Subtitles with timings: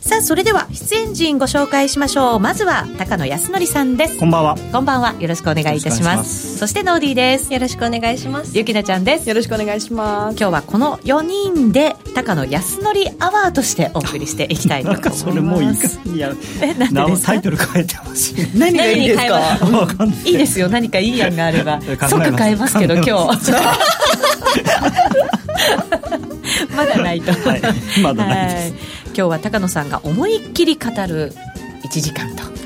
[0.00, 2.40] さあそれでは出演陣ご紹介しましょう。
[2.40, 4.18] まずは高野康則さんです。
[4.18, 4.56] こんばんは。
[4.72, 5.14] こんばんは。
[5.20, 6.56] よろしくお願いいたします。
[6.58, 7.52] そしてノーディーです。
[7.52, 8.56] よろしくお願いします。
[8.56, 9.28] ゆきなちゃんです。
[9.28, 10.36] よろしくお願いします。
[10.38, 12.88] 今日はこの4人で高野康則
[13.20, 15.26] アワーとしてお送りしていきたいと思います。
[15.26, 16.32] なんかそれもういいかいや
[16.62, 17.32] えなんでですか？
[17.32, 19.58] タイトル変えてほしい何がいいですか
[20.24, 20.30] い。
[20.30, 20.34] い。
[20.34, 20.68] いですよ。
[20.70, 23.52] 何かいい案があれば即変えますけど今ます。
[23.52, 23.58] 日。
[26.74, 27.62] まだないと、はい。
[28.02, 28.70] まだないです。
[28.72, 31.32] はい今日は高野さんが思いっきり語る
[31.82, 32.59] 1時間と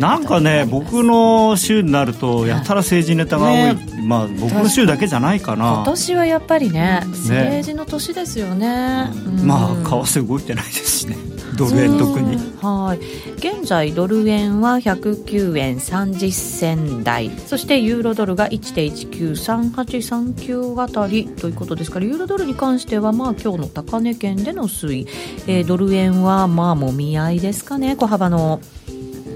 [0.00, 4.02] なんかね僕の週になるとやたら政治ネタが多い、ね。
[4.04, 5.84] まあ僕の週だけじゃないか今な。
[5.84, 9.10] 年はやっぱりね政治の年ですよね。
[9.26, 9.46] うん。
[9.46, 9.74] まあ為
[10.20, 11.16] 替動いてないですしね。
[11.56, 12.36] ドル円特に。
[12.62, 12.98] はい。
[13.36, 17.30] 現在ドル円は109円30銭台。
[17.46, 21.26] そしてユーロドルが1.193839あたり。
[21.26, 25.06] ということですからユーロドルに関してはまあ今日の高値圏での推移、
[25.46, 28.60] えードル円はまあもみ合いですかね小幅の、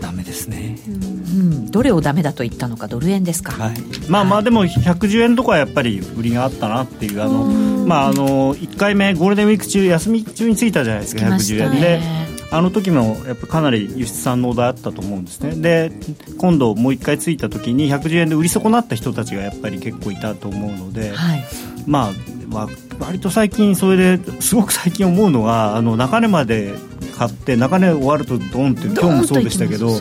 [0.01, 0.79] ダメですね。
[0.87, 3.75] うん、どれをダメだと言ったのかドル円ですか、はい、
[4.09, 7.45] まあまあでも110円とかはやっぱり売りがあったなっていうあの
[7.87, 11.81] まああの1回目ゴールデンウィーク中休み中についたじゃないですか来まし110た円で。
[11.81, 15.57] ねあの時もやっぱかなり輸出産のオーダーあったと思うんですね。
[15.57, 15.93] で
[16.39, 21.45] 今度もう1回ついた時に110円で売り損なった人たちがやっぱり結構いたと思うので、はい。
[21.87, 22.13] ま
[22.51, 26.75] あ、わ割と最近それですごく最近思うのがあの中値まで
[27.17, 29.89] 買って中値終わるとドンって今日もそうでしたけど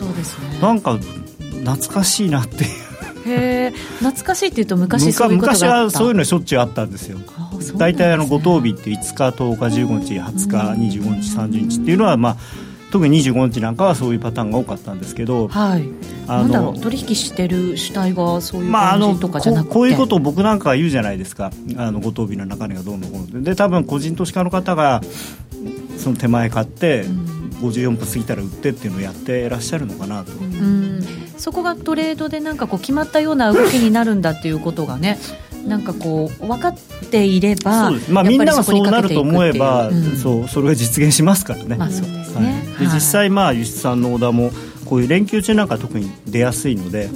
[0.60, 0.98] なんか
[1.64, 2.70] 懐かしいなっていう。
[3.28, 7.18] へえ懐かしいっていうと昔そういう昔はそういうのしょっちゅうあったんですよ。
[7.76, 12.36] 大体あの五等日って5日10日15日20日25日30日っていうのはまあ
[12.92, 15.88] 特に25日なんかはそういうパターンが多かったんですけどはい。
[16.28, 21.50] あなんだろのう取引してる主体がそういう感じとかじゃなくて、こうこういうことを僕なんかが言うじゃないですか。
[21.76, 25.00] あの五等日の中値がどうのこうのでで多分個人投資家の方が
[25.98, 27.04] その手前買って
[27.60, 30.32] 54分過ぎたら売ってっていうのをやってらっしゃるのかなと。
[30.32, 31.02] うん。
[31.36, 35.18] そこがトレードでなんかこう決まったような動きになるんだっていうことがね
[35.66, 36.78] なんかこう分かっ
[37.10, 40.16] ていればまあ、みんながそうなると思えば、ううん。
[40.16, 41.76] そうそれが実現しますからね。
[41.76, 42.44] まあそうですはい。
[42.44, 42.94] ね、ではい。
[42.94, 44.50] 実際、まあ、輸出産のオーダーも
[44.84, 47.08] こういう連休中なんか特に出やすいので、はい、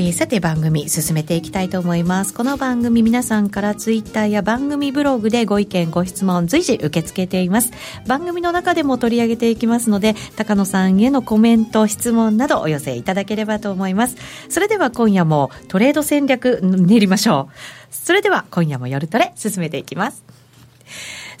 [0.00, 2.32] えーさて番組進めていきたいと思います。
[2.32, 7.70] この番組皆さんからツイッターや番組ブログでご意見ご質問随時受け付けています。
[8.06, 14.16] 番組の中でも取り上げていきますので高野さんへのコメント質問などお寄せいただければと思います。
[14.48, 17.94] それでは今夜もトレード戦略練りましょう。
[17.94, 20.24] それでは今夜も夜トレ進めていきます。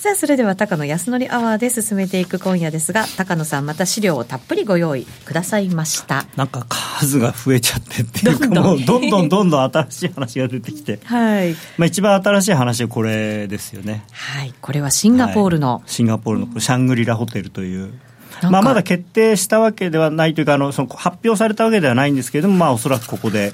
[0.00, 6.24] さあそれでは高野康則アワーで進めていく今夜ですが高野さんまた資料をたっぷりご用意くださいました。
[6.36, 8.64] なんか数が増えちゃってっていうかどんどん。
[8.64, 11.52] もうどんどんどんどん新しい話が出てきて、はい。
[11.76, 14.06] まあ、一番新しい話はこれですよね。
[14.10, 15.90] はい、これはシンガポールの、はい。
[15.90, 17.92] シンガポールのシャングリラホテルという。
[18.50, 23.52] まあ、まだ決定したわけではないというかあのその発表されたわけではないんですけれども、まあ、おそらくここで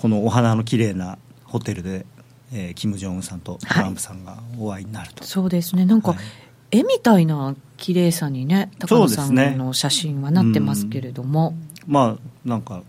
[0.00, 2.06] このお花の綺麗なホテルで、
[2.56, 5.84] えー、キム・ジョンウンさんとトランプさんがお会いになると、そうですね。
[5.84, 6.18] なんか、はい。
[6.70, 11.54] 絵みたいな綺麗さにね高野さんの写真はなってますけれども、
[11.86, 12.82] まあなんか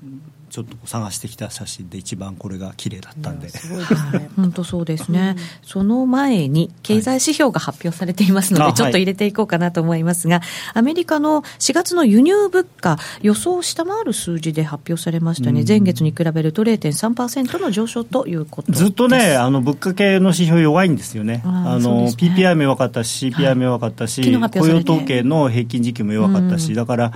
[0.49, 4.29] ちょっと探してきた写真で一番これが綺麗だったんで、はい。
[4.35, 10.41] 本当そうですね、その前に経済指標が発表されていますので、あちょっと入れていこうかなと思いますが、
[10.73, 18.85] アメリカの4月の輸入物価、予想を下回る数字で発表されましたね、前月に比べると0.3%の上昇ということです。
[18.85, 21.41] ずっとね、あの物価系の指標弱いんですよね。
[21.45, 22.13] あの、ね。
[22.17, 26.75] PPI も弱かったし、CPI も弱かったし、昨日発雇用表されて統計の平均時給も弱かったし、うん。
[26.75, 27.11] だから、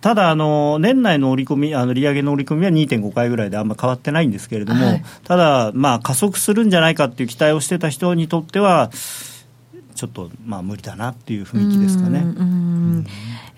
[0.00, 5.04] ただあの、年内の織り込み、あの利上げの織り込みは2.5回ぐらいであんま変わってないんですけれども、はい。
[5.24, 8.90] ただ、まあ、加速するんじゃないかっていう期待をしてた人にとっては、
[9.96, 12.26] ちょっとまあ無理だなっていう雰囲気ですかね。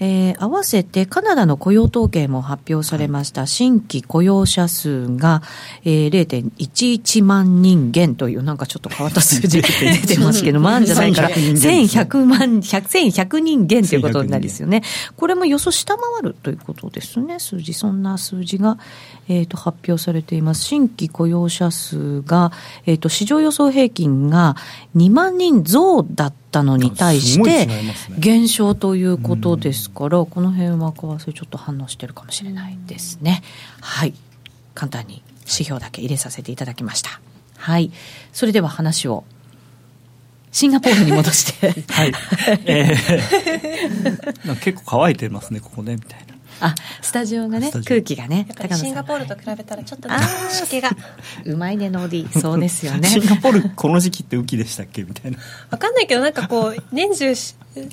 [0.01, 5.43] えー合わせてカナダの雇用統計も発表されました、新規雇用者数が、
[5.85, 14.83] えー、0.11万人減という、なんかちょっと変わった数字 出てますけど、万じゃないから、1100人減ですね1100万、100 1100人減ということになりですよね。
[15.17, 17.75] これも予想下回るということですね、数字。
[17.75, 18.79] そんな数字が、
[19.29, 20.65] えー、と発表されています。
[20.65, 22.53] 新規雇用者数が、
[22.87, 24.57] えー、と市場予想平均が
[24.97, 27.69] 2万人増だったのに対して
[28.19, 33.43] 減少ということですから、この辺は為替ちょっと反応してるかもしれないですね。
[33.81, 34.15] はい。
[34.75, 37.21] 簡単に指標だけ入れさせていただきました。
[37.57, 37.91] はい。
[38.33, 39.25] それでは話を、
[40.53, 41.69] シンガポールに戻して。
[41.93, 42.13] はい。
[42.65, 46.28] えー、 結構乾いてますね、ここね、みたいな。
[46.61, 50.09] あスタジオがね空気がねやっぱりシンガポールと比べたらちょっと
[50.51, 50.91] 湿気が
[51.45, 52.09] うまいねノー。
[52.09, 53.09] ディーそうですよね。
[53.09, 55.03] シンガポールこの時期って雨季でしたっけ？
[55.05, 55.39] みたいな。
[55.71, 57.55] わかんないけどなんかこう年中し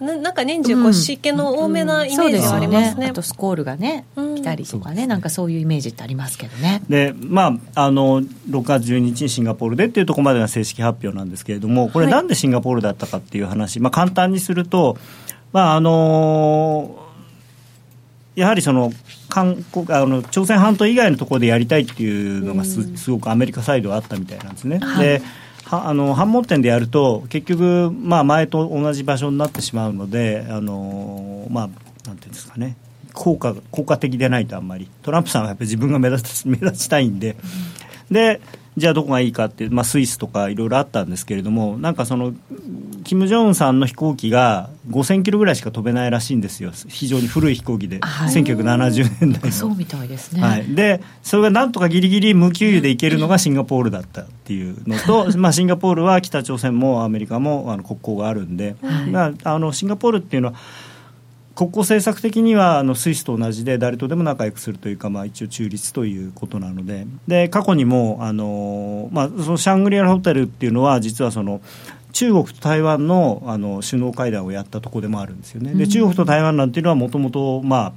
[0.00, 3.00] ななんか年中こう湿気の多めなイメージはありますね,、うん。
[3.00, 3.06] ね。
[3.10, 4.34] あとスコールがねうん。
[4.36, 6.82] 来たりとかね、なんかそういうイメージってありますけどね。
[6.88, 12.14] でまあ、あの6月12日にシンガポールでっていうところまでが正式発表なんですけれども、これ、はい。
[12.14, 14.98] なんでシンガポールだったかっていう話、まあ、簡単にすると、
[15.52, 17.03] まああの
[18.34, 18.92] やはりその
[19.28, 24.78] 韓国あの朝鮮半島以外のところでやりたいっていうのがす,、すごくアメリカサイドはあったみたいなんですね。
[24.78, 25.06] はい。
[25.06, 25.22] で
[25.64, 31.68] はあの反問店でやると結局、まあ、前と同じ場所になってしまうのであの、まあ、
[32.06, 32.76] なんていうんですかね。
[33.14, 34.88] 効果効果的でないとあんまり。
[35.02, 37.36] トランプさんはやっぱり自分が目立つ目立ちたいんで、
[38.10, 38.40] で
[38.76, 42.34] じゃあどこがいいかって、まあ、スイスとかいろいろあったんですけれどもなんかその
[43.04, 46.72] 金正恩さんの飛行機が5000キロぐらいしか飛べないらしいんですよ。
[46.88, 48.34] 非常に古い飛行機で、はい。
[48.34, 49.52] 1970年代の。
[49.52, 59.10] そうみたいですね、はい、でそれがなんとかギリギリ無給油で行けるのがシンガポールだったっていうのと、 まあ、シンガポールは北朝鮮もアメリカもあの国交があるんで、はい。
[59.10, 60.54] まあ、あのシンガポールっていうのは
[61.54, 67.06] 国交政策的にはあのスイスと同じで誰とでも仲良くするというか、まあ、一応中立ということなので。
[67.28, 71.60] で過去にもあの、まあ、そのシャングリラホテルっていうのは実はその
[72.12, 75.74] 中国と台湾のあの首脳会談をやったところでもあるんですよね。
[75.74, 77.92] で中国と台湾なんていうのはもともとまあ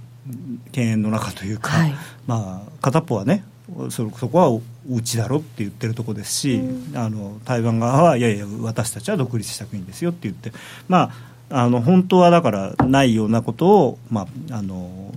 [0.72, 1.94] 犬猿の中というか、はい。
[2.26, 3.44] まあ、片っぽはね
[3.90, 6.62] そそこはうちだろって言ってるとこですし、
[6.96, 10.52] あの台湾側はいやいや私たちは独立した国ですよって言って
[10.88, 11.12] ま
[11.50, 15.14] ああの本当はだからないようなことを、まあ、あの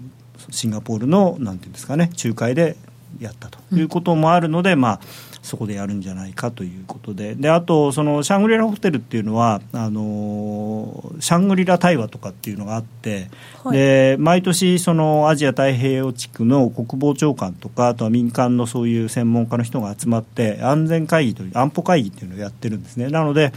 [0.51, 2.77] シンガポールのなんていうんですかね仲介で
[3.19, 5.01] やったということもあるので、まあ
[5.43, 7.35] そこでやるんじゃないかということで。
[7.35, 13.31] であとそのシャングリラホテルっていうのはあのシャングリラ対話とかっていうのがあって、
[13.65, 13.77] はい。
[13.77, 23.09] で毎年そのアジア太平洋地区の国防長官とかあとは民間のそういう専門家の人が集まって安全会議という安保会議っていうのをやってるんですね。
[23.09, 23.53] なので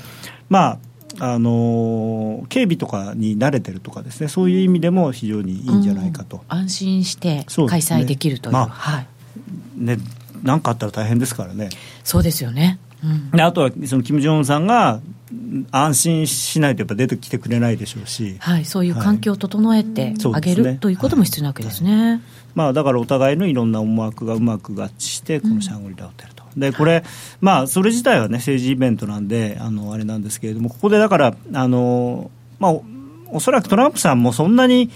[0.50, 0.80] まあ
[1.19, 6.44] あの警備とかに慣れてるとかですねそういう意味でも非常にいいんじゃないかと、うん。
[6.48, 8.54] 安心して開催できるという。
[8.54, 9.07] まあはい、
[9.77, 9.98] ね
[10.42, 11.69] 何かあったら大変ですからね。
[12.04, 13.31] そうですよね、うん。
[13.31, 15.01] であとはその金正恩さんが
[15.31, 20.77] うん安心しないとやっぱ出てきてくれないでしょうし、はい、そういう環境を整えてあげる、そうですね。
[20.80, 22.21] ということも必要なわけですね。
[22.56, 26.44] まあ、だからお互いのいろんな思惑がうまく合致してこのシャングリラホテルと。
[26.56, 27.04] でこれ、
[27.42, 32.30] まあ、それ自体は、ね、政治イベントなんであのあれなんですけれどもここでだからあの、
[32.60, 32.84] まあ、お
[33.32, 34.92] おそらくトランプさんもそんなに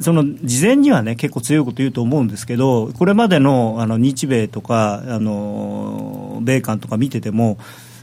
[0.00, 7.58] その事前にはね結構強いこと言うと思うんですけどこれまでのあの日米とかあの米韓とか見てても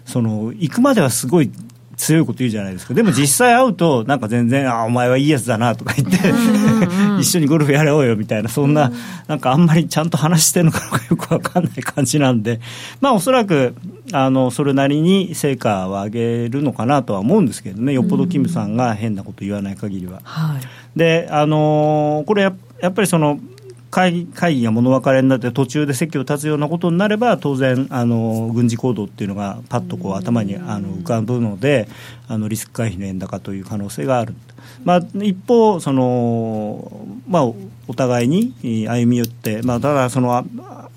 [0.06, 1.52] その行くまではすごい
[2.02, 2.96] 強いこと言うじゃないですか。
[2.96, 6.18] でも実際会うとなんか全然あお前はいいやつだなとか言って
[7.22, 8.92] 一緒にゴルフやろうよみたいなそんな
[9.28, 10.80] なんかあんまりちゃんと話してるのか
[11.12, 12.60] よくわかんない感じなんで
[13.02, 13.76] まあおそらく
[14.14, 17.94] あのそれなりに成果を上げるのかなとは思うんですけどね。
[17.94, 20.22] よっぽどキムさんが変なこと言わない限りは。
[20.24, 20.62] はい。
[20.98, 23.40] であのーこれややっぱりその
[23.92, 31.88] 会議会議が物別れになって途中で席を立つようなことになれば当然、あのー軍事行動っていうのがパッとこう頭にあの浮かぶので
[32.28, 34.34] あのリスク回避の円高という可能性がある、
[34.84, 37.56] まあ、一方その、まあ、お
[37.88, 40.46] お互いにえー歩み寄って、まあ、ただそのあ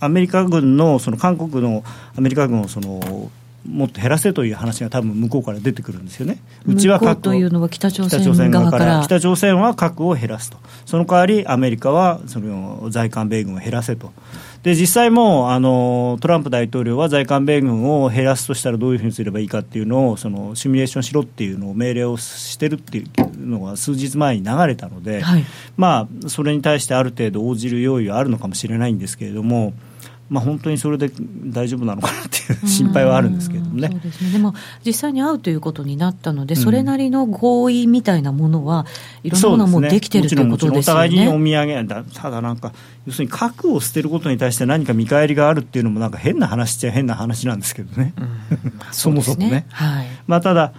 [0.01, 1.83] アメリカ軍のその韓国の
[2.17, 3.31] アメリカ軍をその
[3.67, 6.39] もっと減らせという話が多分向こうから出てくるんですよね。
[6.67, 14.13] うちは向こう核をというのは北朝鮮鮮側からら北朝鮮は核を減らすとその代わりアメリカはその在韓米軍を減らせと
[14.63, 25.45] で実際もうあのトランプ大統領は在韓米軍を減らすとしたらどういうふうにすればいいかっていうのをそのシミュレーションしろっていうのを命令をしてるっていうのが数日前に流れたので、はい
[25.77, 29.73] まあそれに対してある程度応じる用意はあるのかもしれないんですけれども。
[30.31, 31.11] まあ、本当にそれで
[31.45, 33.89] 大丈夫なのかなっていう心配はあるんですけれどもね。
[33.89, 34.31] うんそうですね。
[34.33, 34.55] でも
[34.85, 38.87] 実際に会うということになったので、それなりの合意みたいなものは
[39.23, 41.53] いろんなものはもうできてるということですよお互いにおね。
[41.53, 42.73] 土産だただなんか
[43.07, 48.15] 要するに核を捨てることに対して何か見返りがあるっていうのもなんか変な話っちゃ変な話なんですけどね、
[48.93, 49.47] そもそもね。
[49.47, 50.07] うですまはい。
[50.29, 50.73] あ、ただ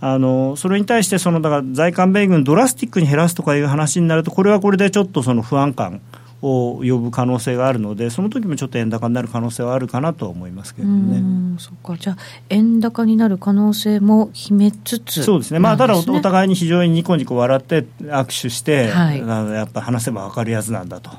[0.00, 6.00] あのそれに対してそのだから在韓米軍ドラスティックに減らすとかいう話になるとこれはこれでちょっとその不安感
[6.40, 11.18] を呼ぶ可能性があるのでその時もちょっと円高になる可能性はあるかなとは思いますけうどね。
[11.18, 11.96] んそっか。
[11.96, 12.16] じゃあ
[12.48, 19.20] 円高になる可能性も秘めつつそうですね、まあ、ただおお互いに非常にニコニコ笑って握手して、はい。
[19.20, 21.10] あのやっぱ話せば分かるやつなんだと。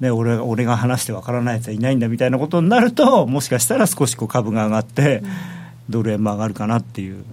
[0.00, 5.22] ね、俺が俺が話して分からないやつはいないんだみたいなことになるともしかしたら少しこう株が上がって、
[5.88, 7.24] ドル円も上がるかなっていう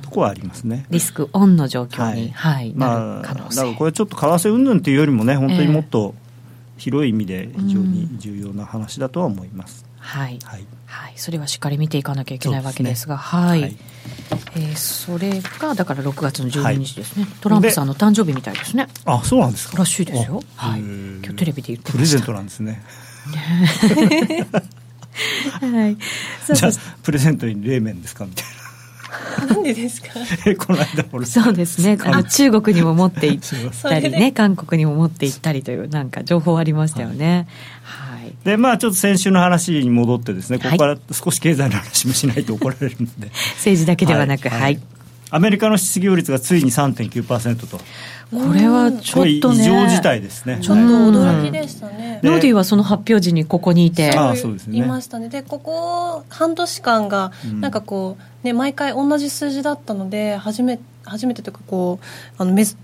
[0.00, 0.86] とここはありますね。
[0.90, 6.14] リスクオンの状況に、はい、はい、まあ、だからこれちょっと為替云々というよりもね、本当にもっと
[6.76, 9.84] 広い意味で非常に重要な話だとは思います。
[9.98, 13.76] はい、はい、はい、それはしっかり見ていかなきゃいけないわけですが、すね、はい、はい、
[14.56, 18.86] えー、それがだから6月の12日ですね、はい、トランプさんの誕生日みたいですね。
[19.06, 19.78] あ、そうなんですか？
[19.78, 20.42] らしいですよ。
[20.56, 21.92] はい、今日テレビで言ってました。
[21.92, 22.82] プレゼントなんですね。
[25.60, 25.96] はい。
[26.54, 28.26] じゃあプレゼントに冷麺ですか？
[28.26, 28.63] みたいな。
[29.48, 30.08] なんでですか？
[30.58, 31.98] この間俺そうですね。
[32.04, 37.46] あの中国にも持って行ったりね韓国にも持って行ったりというなんか情報ありましたよね、
[37.82, 43.30] はい、はい、でまあちょっと先週の話に戻ってですねここから少し経済の話もしないと怒られるので。
[43.56, 44.80] 政治だけではなくはい、はい、
[45.30, 47.78] アメリカの失業率がついに3.9%と。
[48.30, 49.62] これはちょっとね。
[49.62, 50.58] 異常事態ですね。
[50.60, 54.10] ちょっと驚きでしたね、ノーディはその発表時にここにいて。
[54.10, 54.78] あそうですね。
[54.78, 55.28] いましたね。
[55.28, 62.76] でここ半年間がなんかこう、ね、毎回同じ数字だったので初め初めてというかこうあのめず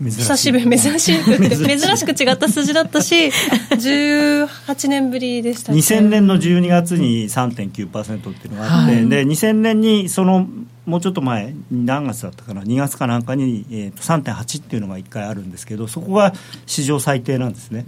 [0.00, 3.00] 久しぶり 珍しくて珍しく違った数字だった。
[3.02, 3.30] し
[3.70, 10.46] 18年ぶりでした2000年の12月に3.9%っていうのがあって、はい、で2000年にその
[10.86, 16.32] もうちょっと前何月だったかな？2月かなんかに、えー、と3.8っていうのが1回あるんですけどそこが
[16.66, 17.84] 史上最低なんですね。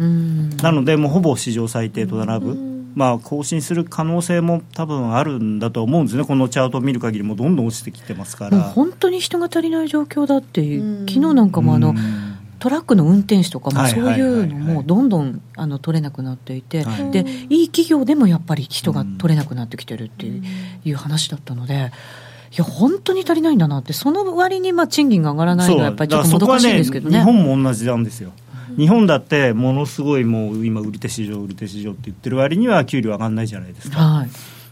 [0.62, 6.25] なのでもうほぼ史上最低と並ぶまあ更新する可能性も多分あるんだと思うんですね。
[6.25, 8.61] このチャートを見る限りもどんどん落ちてきてますから。
[8.61, 11.95] 本当に人が足りない状況だっていう昨日なんかもあの
[12.61, 21.93] トラックの運転手とかもそういうのもどんどんあの取れなくなっていて、でいい企業でもやっぱり人が取れなくなってきてるっていう話だったので。
[22.53, 28.31] いや本当に足りないんだなって、その割にまあ賃金が上がらないのは、やっぱりちょっともどかしいですけどね、ね日本も同じなんですよ。
[28.76, 34.30] 日本だってものすごいもう今売り手市場売り手市場って言ってる割には給料上がらないじゃないですか、はい、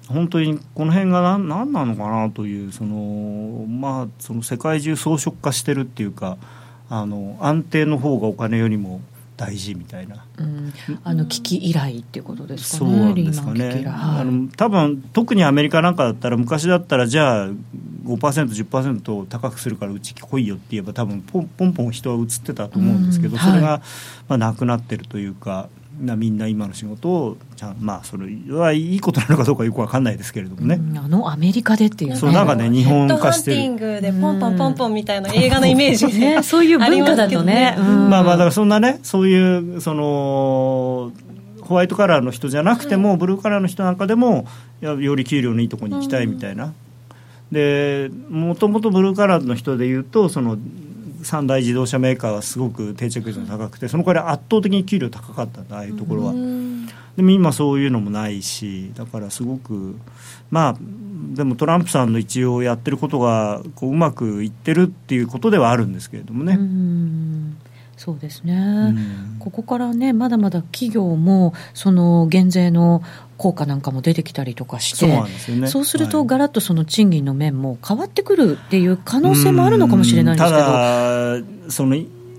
[0.08, 6.38] 本当にこの辺が何何なのかなというそのまあその世界中装飾化してるっていうか
[6.88, 9.00] あの安定の方がお金よりも
[9.42, 10.72] 大事みたいな、うん、
[11.02, 17.56] あの危機依頼っていうことですかね、そうなんですかね、あの多分特にアメリカなんかだったら、昔だったら、じゃあ5%、
[18.06, 23.38] 10%高くするからうち来いよって言えば、多分ポンポンポン人は移ってたと思うんですけど、うん。
[23.38, 23.82] はい、それが、
[24.28, 25.68] まあ、なくなってるというか。
[26.00, 33.56] なみんな今の仕事をちゃんまあそれはいいことなのかどうかよくわかんないですけれどもね、うん、あのアメリカでっていう、ね、そうなんかね日本化してる。
[33.56, 41.12] ヘッドハンティングでポンポンポンポンみたいな映画のイメージ、ね、そういう文化だとね、まあまあだからそんなねそういうその
[41.62, 44.46] ホワイトカラーの人じゃなくても、ブルーカラーの人なんかでも
[44.80, 46.75] より給料のいいところに行きたいみたいな、
[47.52, 50.58] でもともとブルーカラーの人でいうとその
[51.23, 56.33] 三大自動車メーカーはすごく定着率が高くてその代わり圧倒的に給料高かったんだああいうところは。
[57.17, 59.97] でも今そういうのもないしだからすごく
[60.50, 60.76] まあ
[61.35, 66.59] でもトランプさんの一応やってることがこううまくいってるっていうことではあるんですけれどもね。
[68.04, 73.00] そうですね、うん、ここからね、まだまだ企業も、その減税の
[73.37, 80.64] 効果なんかも出てきたりとかして、そう、ね,、すると、がらっとその賃金の面も変わってくるっていう可能性もあるのかもしれないんですけど。
[80.64, 81.94] ただその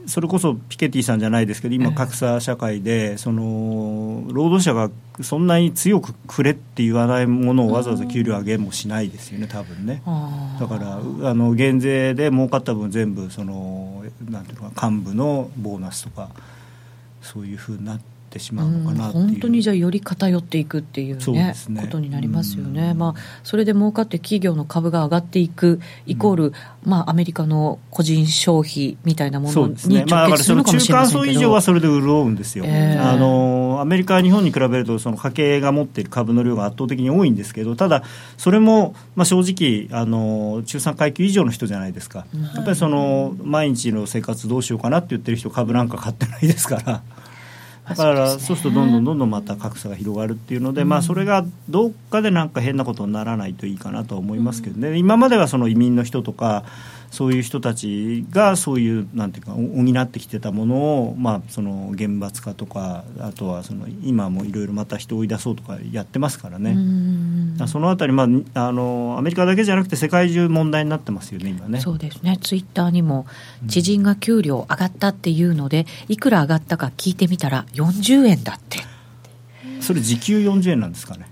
[0.06, 4.90] それこそピケティさんじゃないですけど今、格差社会でその労働者が
[5.22, 10.02] そんなに強くくれって言わないものをわざわざ給料上げもしないですよね、多分ね。
[10.60, 16.30] だからあの減税で儲かった分全部そのなんていうか幹部のボーナスとか
[17.22, 18.13] そういうふうになって。
[18.34, 38.04] ってしまうのかな、うん、本当にじゃあより偏っていくっていうね、ね、ことになりますよね、まあ、それで儲かって企業の株が上がっていくイコール、うん、まあ、アメリカの個人消費みたいなものに直結するのかもしれませんけど、ねまあ、中間層以上はそれで潤うんですよ、えー、あのアメリカは日本に比べるとその家計が持っている株の量が圧倒的に多いんですけどただ
[38.38, 42.26] それも、まあ、正直あの中産階級以上の人じゃないですか、
[42.56, 47.02] やっぱりその毎日の生活どうしようかなって言ってる人株なんか買ってないですから。
[47.88, 56.64] だからそうするとどんどんどんどんまた格差が広がるっていうので、まあ、それがどっかでなんか変なことにならないといいかなと思いますけどね、今まではその移民の人とか
[57.14, 66.76] そういう人たちがそういうなんていうか補ってきてたものを、まあ、その厳罰化とかあとはその今もいろいろまた人を追い出そうとかやってますからね
[67.68, 68.24] そのあたり、ま
[68.56, 73.28] あ、あのアメリカだけじゃなくて世界中問題になってますよね今ねそうですねツイッターにも
[73.68, 78.80] 知人が給料上がったっていうのでいくら上がったか聞いてみたら40円だって。
[79.82, 81.28] それ時給40円なんですかね。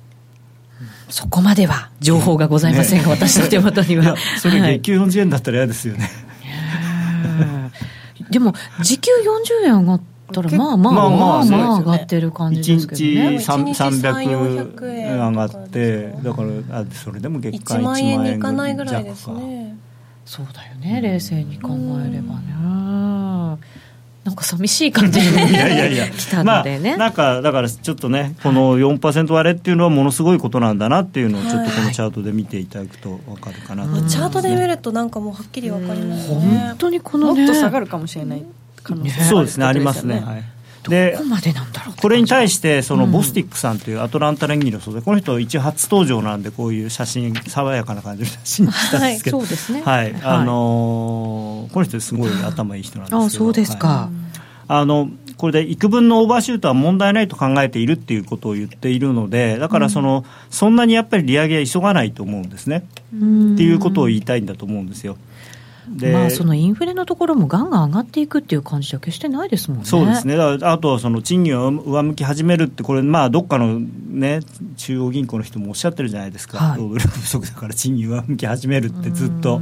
[1.09, 4.15] そこまでは情報がございませんが、ね、私の手元には。
[4.39, 6.09] それ、月給40円だったら嫌ですよね。
[8.29, 9.11] でも、時給
[9.63, 13.37] 40円上がったら、まあまあまあまあ、まあ、上がってる感じですけどね。
[13.37, 13.71] 1日
[14.07, 19.75] 300円上がって、だから、あそれでも月間1万円いかないぐらいですね。
[20.25, 22.53] そうだよね冷静に考えればね
[24.23, 26.09] なんか寂しい感じに いやいやいや。
[26.11, 36.35] 来たのでね、まあ、なんかだからちょっとねこの4%割れっていうのはものすごいことなんだなっていうのをちょっとこのチャートで見ていただくと分かるかなと、はい、チャートで見るとなんかもうはっきり分かりますね。
[36.35, 38.43] 本当にこの、ね、もっと下がるかもしれない
[38.83, 40.43] 可能性、ね、そうですねありますね、はい
[40.89, 41.17] で
[42.01, 49.81] これに対してそのボスティックさんというアトランタ連銀の総裁、この人一応初登場なんでこういう写真爽やかな感じの写真にしたんですけど、はい、そうですね。
[49.83, 50.15] はい。
[50.23, 53.25] あのー、この人すごい頭いい人なんですけど。
[53.25, 54.31] あそうですか、はい、
[54.69, 62.77] あのこれで幾分のオーバーシュートは問題ないと考えているっていうことを言っているのでだからその、うん、そんなにやっぱり利上げは急がないと思うんですね。
[62.77, 63.09] っ
[63.57, 65.17] ていうことを言いたいんだと思うんですよ。
[65.99, 69.85] まあ、そのインフレのところもがんがん上がっていくっていう感じは決してないですもんね。
[69.85, 70.35] そうですね。
[70.35, 74.39] あとはその賃金を上向き始めるって、これ、まあ、どっかの、ね、
[74.77, 79.61] 中央銀行の人もおっしゃってるじゃないですか、はい、労働力不足だから賃金上向き始めるってずっと。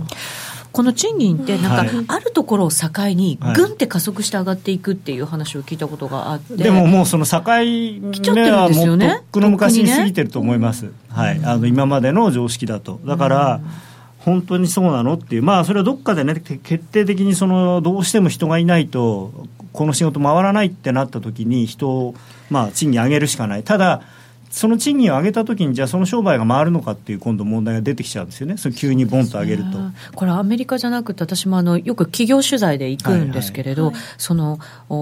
[0.71, 12.99] この賃金って、なんか、あるところを境に、ぐんって加速して上がっていくっていう話を聞いたことがあって、でももう、その境目はもうとっくの昔に過ぎてると思います、ね、はい、あの今までの常識だと。
[13.03, 13.88] だから、うん
[14.19, 15.13] 本当にそうなの？
[15.13, 19.31] っていう、まあ、それはどっかでね、決定的にそのどうしても人がいないと、
[19.71, 22.15] この仕事回らないってなった時に、人を、
[22.49, 23.63] まあ、賃金上げるしかない。
[23.63, 24.01] ただ
[24.49, 29.77] その賃金を上げたときに、じゃあその商売が回るのかっていう今度問題が出てきちゃうんですよね、そ急にボンと上げると。
[30.15, 34.59] これ、アメリカじゃなくて、私もあのよく企業取材で行くんですけれど、はいはい、その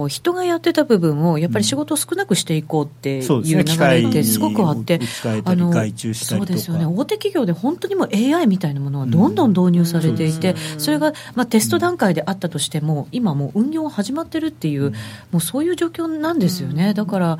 [0.08, 5.00] 人がやってた部分を、やっぱり仕事を少なくしていこうっていう流れってすごくあって、
[5.44, 14.92] あのそうですよね、大手企業で本当にも AI みたいなものはどんどん導入されていて、それが、まあ、テスト段階であったとしても、今もう運用始まってるっていう、
[15.30, 16.94] もうそういう状況なんですよね。
[16.94, 17.38] だから、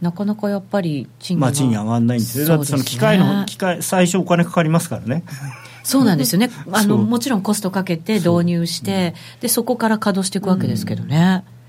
[0.00, 5.24] なかなかやっぱり賃金,、まあ、賃金上がらないんですよ、だってその機械の機械最初お金かかりますからね。
[5.82, 6.50] そうなんですよね。
[6.72, 11.44] あのもちろんコストかけて導入して、でそこから稼働していくわけですけどね。
[11.54, 11.59] うん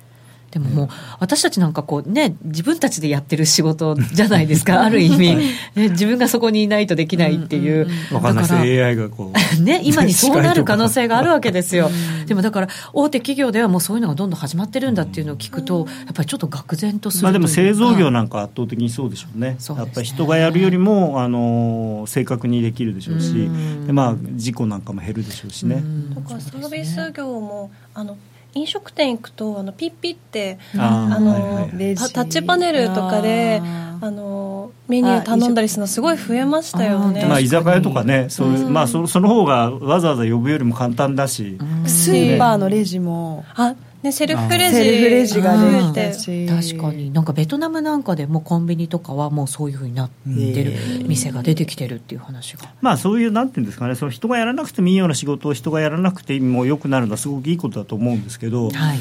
[0.51, 5.35] でももう、私たちなんかこうね、自分たちでやってる仕事じゃないですか、ある意味、
[5.75, 7.87] ね、自分がそこにいないとできないっていう。
[8.13, 9.41] わ、かんないです AI がこう。
[9.63, 11.89] ね、今にそうなる可能性があるわけですよ。
[12.27, 19.57] でもだから、大手企業ではもうそういうのがどんどん始まってるんだっていうのを聞くと、やっぱりちょっと愕然とするまあでも製造業なんか圧倒的にそうでしょうね。
[19.59, 19.77] うね。
[19.77, 23.49] やっぱり人がやるよりも、あの、正確にできるでしょうし、
[23.87, 25.83] でまあ、事故なんかも減るでしょうしね。
[26.15, 28.17] だからサービス業も、あの、
[28.53, 37.25] 飲食店行くとあのピッピってあの、はいはい、タッチパネルとかであのメニュー頼んだりするのすごい増えましたよね。
[37.25, 46.47] まあ居酒屋とかね、そういう、まあそその方がわざわざ呼ぶよりも簡単だし、スーパーのレジも、あね、セルフレジセルフレジが増えて。
[46.47, 47.11] 確かに。
[47.11, 50.73] なんかベトナムなんかでもコンビニとかはもうそういうふうになってる。
[51.07, 52.69] 店が出てきてるっていう話が。
[52.81, 53.95] まあそういうなんていうんですかね。
[53.95, 58.99] その人がやらなくてもいいような仕事を人がやらなくてもよくなるのはすごくいいことだと思うんですけど、はい、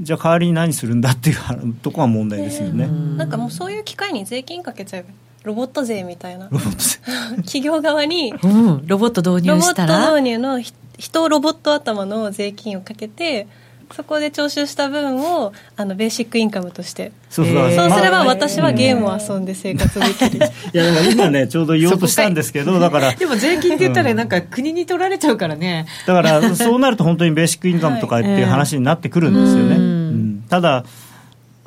[0.00, 1.36] じゃあ代わりに何するんだっていう
[1.82, 5.04] とこは問題ですよね、なんかもうそういう機会に税金かけちゃう。
[5.44, 6.48] ロボット税みたいな。
[7.44, 9.94] 企業側に、うん、ロボット導入したら？
[9.96, 10.60] ロボット導入の
[10.98, 13.46] 人ロボット頭の税金をかけて
[13.94, 17.12] そこで徴収した分をあのベーシックインカムとして。
[17.30, 17.72] そうそう。
[17.72, 23.12] そうすれば私はゲームを遊んで生活できる、 いやでも今ねちょうど言お うとしたんですけどだから。
[23.14, 30.84] でも税金って言ったらなんか国に取られちゃうからね、だからそうなると本当にベーシックインカムとかっていう話になってくるんですよね、うん、ただ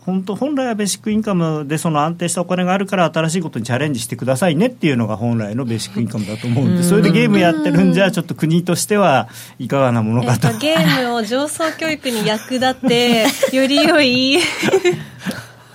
[0.08, 9.28] 本当本来はベーシックインカムでその安定したお金があるから新しいことにチャレンジしてくださいねっていうのが本来のベーシックインカムだと思うんでそれでゲームやってるんじゃちょっと国としては
[9.60, 14.40] いかがなものかと、えっと、ゲームを上層教育に役立ってより良い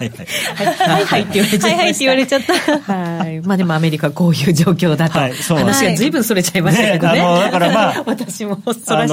[0.09, 0.89] はいはい。
[0.89, 2.79] はいはいって言われちゃはいはいって言われちゃった。
[2.93, 3.41] はい。
[3.41, 5.19] まあでもアメリカこういう状況だと。
[5.19, 7.15] はい、そう話が随分それちゃいましたけどね。
[7.15, 9.09] ねあの、だからまあ、私もそらしちゃっ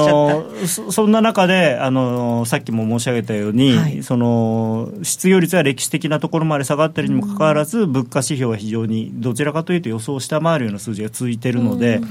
[0.62, 0.91] たそ。
[0.91, 12.10] そんな中で、あの、さっきも申し上げたように、はい、その、失業率は歴史的なところまで下がってるにもかかわらず、物価指標は非常に、どちらかというと予想を下回るような数字が続いているので、うん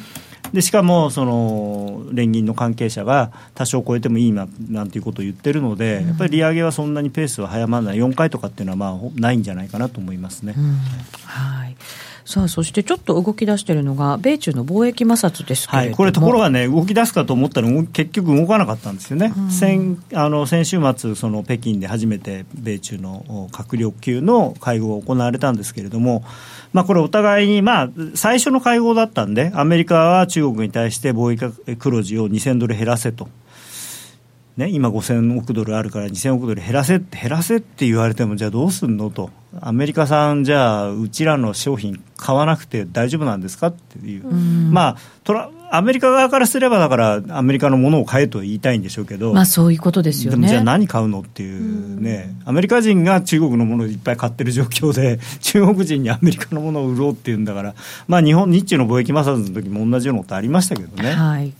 [0.52, 10.54] でしかもその連銀の関係者が多少超えてもいいななんていうことを言ってるので、やっぱり利上げはそんなにペースは早まらない4回とかっていうのはまあないんじゃないかなと思いますね。
[10.56, 10.78] うん、
[11.24, 11.76] はい。
[12.28, 26.22] さあそしてちょっと動き出しているのが、米中の貿易摩擦ですけれども、はい、これ、ところがね、動き出すかと思ったら、結局動かなかったんですよね、うん、先あの先週末、その北京で初めて米中の閣僚級の会合が行われたんですけれども、
[26.72, 33.28] まあ、これ、お互いに、まあ、最初の会合だったんで、アメリカは中国に対して貿易黒字を2000ドル減らせと。
[34.58, 39.30] ね、今5000億ドルあるから2000億ドル減らせって減らせって言われてもじゃあどうすんのと。
[39.60, 50.36] アメリカ産じゃあうちらの商品買わなくて大丈夫なんですかっていう、まあトラアメリカ側からすればだからアメリカのものを買えと言いたいんでしょうけど、まあそういうことですよね。
[50.36, 57.74] でもじゃあ何買うのっていうね、アメリカ人が中国のものをいっぱい買ってる状況で 中国人にアメリカのものを売ろうっていうんだから
[58.08, 61.12] まあ日本日中の貿易摩擦の時も同じようなことありましたけどね。
[61.12, 61.52] はい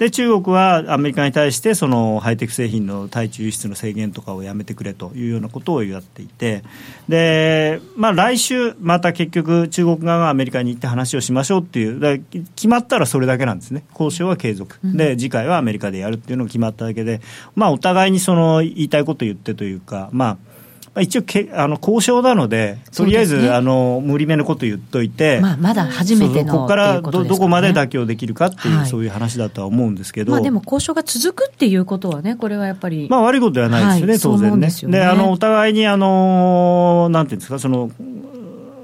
[0.00, 6.64] で中国はアメリカに対してそのハイテク製品の対中輸出の制限とかをやめてくれというようなことをやっていて
[7.06, 12.24] で、まあ、来週また結局中国側がアメリカに行って話をしましょうっていう
[12.56, 13.84] 決まったらそれだけなんですね。
[13.92, 17.20] 交渉は継続、で次回はアメリカでやるっていうのが決まっただけで、
[17.54, 20.49] まあ、お互いにその言いたいこと言ってというかまあ
[20.92, 34.68] まあ、一応けあの交渉なので、とりあえず、ね、あの無理めのこと言っといて、まあ、まだ初めてのここからどどこまで妥協できるかっていう、はい、そういう話だとは思うんですけど、まあ、でも交渉が続くっていうことはね、これはやっぱり、まあ、悪いことではないですよね、はい、当然ね。
[34.68, 37.92] で、ね、あのお互いにあの、なんていうんですか、その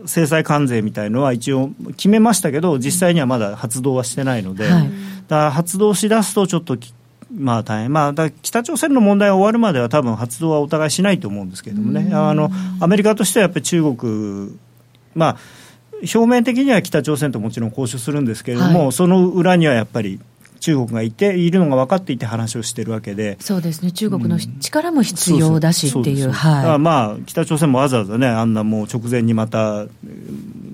[0.06, 4.90] 制裁関税みたいのは一応決めましたけど、実際にはまだ発動はしてないので、はい、
[5.26, 6.78] だ発動しだすと、ちょっと
[7.34, 14.58] まあ大変、まあ、北朝鮮の問題が終わるまでは、多分発動はお互いしないと思うんですけれどもね、あのアメリカとしてはやっぱり中国、
[15.14, 15.36] まあ、
[16.02, 20.20] 表面的には北朝鮮ともちろん交渉するんですけれども、はい、その裏にはやっぱり
[20.60, 23.36] 中国がいているのが分かっていて話をしてるわけで。
[23.40, 23.92] そうですね。
[23.92, 29.86] 中国の力も必要だしっていう、はい、まあ北朝鮮もわざわざねあんなもう直前にまた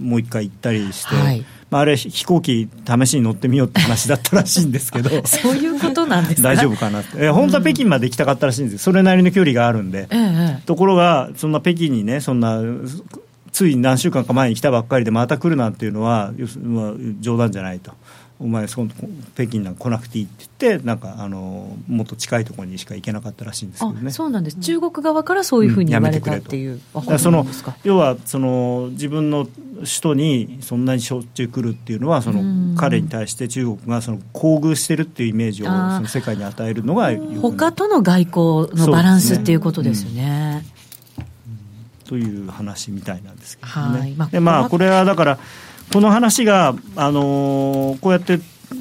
[0.01, 5.09] もう一回行ったりして、はい、まあ、あれ飛行機試しに乗ってみようって話だったらしいんですけど。
[5.27, 8.85] そういうことなんです大丈夫かなって、え本当は北京まで行きたかったらしいんです。
[8.85, 12.61] それなりの距離があるんで、ええ、ところがそんな北京にねそんな
[13.53, 16.33] つい何週間か前に来たばっかりでまた来るなんていうのは、
[16.63, 17.93] まあ、冗談じゃないと。
[18.43, 18.91] お前その
[19.35, 24.11] 北京なんか来なくていいって言ってなんかあのもっと近いところにしか行けなかったらしいんですけどね。
[24.11, 27.47] そうなんです、中国側からそういうふうに言われたっていう、うん、その
[27.85, 35.53] 要はその自分の首都にそんなにしょっちゅう来るっていうのはその彼に対して中国がその厚遇してるっていうイメー。
[35.53, 40.65] ジをその世界に与えるのが他との外交のバランスっていうことですよね。
[42.05, 44.17] という話みたいなんですけどね。
[44.33, 45.39] でまあこれはだから
[45.93, 48.39] この話が、あのー、こうやって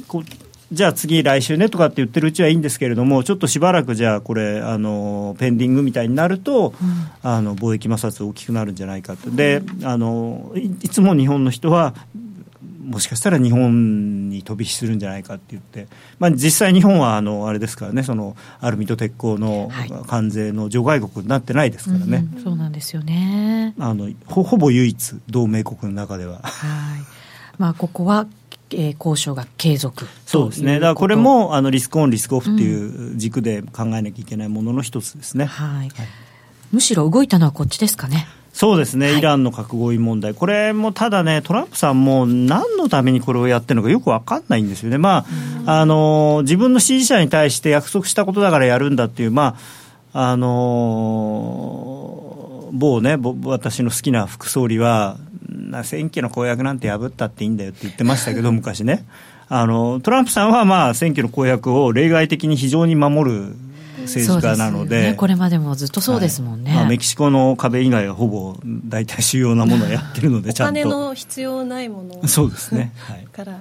[0.08, 0.24] こう
[0.72, 11.94] じゃあ次、来週ねとかって言ってるうちはいいんですけれども、ちょっとしばらくじゃあ、これ、あのペンディングみたいになると、うん、あの貿易摩擦大きくなるんじゃないかと、であのいいつも日本の人は、
[12.82, 15.86] もしかしたら日本に飛び火するんじゃないかって言って、
[16.18, 19.70] まあ、実際、日本はあのあれですからね、そのアルミと鉄鋼の
[20.06, 23.74] 関税の除外国になってないですからね、はいうん、そうなんですよね。
[23.78, 26.40] あのほほぼ唯一、同盟国の中では。
[26.42, 27.04] はい。
[27.58, 28.26] まあ、ここは
[28.74, 35.90] えー、交渉が継続 そうですね、だからこれもあのリスクオン、リスクオフっていう軸で考えなきゃいけないものの一つですね、うんはい、はい、
[36.72, 38.26] むしろ動いたのはこっちですかね。
[38.52, 45.24] そうですね、はい、イランの核合意問題、これもただね、トランプさんも何のためにこれをやってるのかよく分かんないんですよね、ま
[45.66, 49.56] あ、あの自分の支持者に対して約束したことだからやるんだっていう、ま
[50.12, 55.16] ああの某ね、私の好きな副総理は、
[55.84, 59.04] 選挙の公約なんて破ったっていいんだよって言ってましたけど、昔ね。
[59.48, 63.54] あのトランプさんはまあ選挙の公約を例外的に非常に守る
[64.02, 70.80] 政治家なので、ね、これまでもずっとそうですもんね、はい、まあ、メキシコの壁以外はほぼ大体主要なものをやってるので、ちゃんと。
[70.80, 73.60] お金の必要ないものそうですね、 はい、から。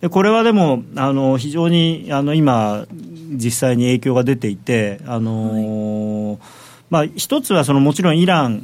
[0.00, 6.38] でこれはでもあの非常にあの今、実際に影響が出ていて、あの、はい、
[6.90, 8.62] まあ、一つはそのもちろんイラン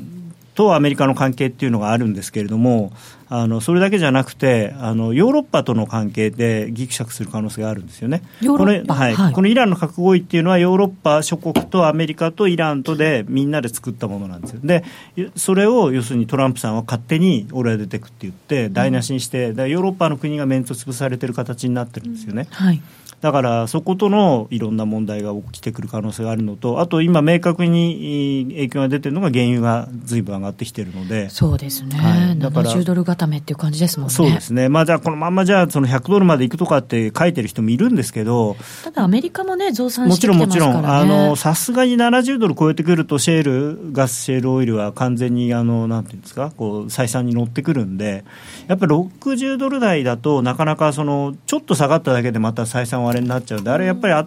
[0.54, 2.92] とアメリカの関係っていうのがあるんですけれども、
[3.36, 8.22] あのそれだけじゃなくてあの、ヨーロッパとの関係でぎくしゃくする可能性があるんですよね。
[8.46, 14.60] これはい、はい、このイランの核合意っていうのは、ヨーロッパ諸国とアメリカとイランとでみんなで作ったものなんですよ。
[14.62, 14.84] で、
[15.34, 22.46] それを要するにトランプさんは勝手に俺は出てくって言って、台無しにして、ヨーロッパの国がメンツを潰されてる形になってるんですよね。
[22.48, 22.80] うん、はい
[23.24, 34.14] だからそことのいろんな問題が起きてくる可能性があるのと、あと今、明確に影響が出てるのが原油がずいぶん上がってきてるので、そうですね、はい、だから70ドル固めっていう感じですもんね。
[34.14, 48.22] そうですね、まあ、じゃあ、このまんまじゃあ、その100ドルまでいくとかって書いてる人もいるんですけど、ただ、アメリカもね、増産してきてますから、ね、もちろん、もちろん、さすがに70ドル超えてくると、シェール、ガス、シェールオイルは完全にあのなんていうんですか、こう採算に乗ってくるんで、
[48.68, 54.26] やっぱり60ドル台だとなかなかそのちょっと下がっただけでまた採算割れになっちゃうんであれやっぱりあ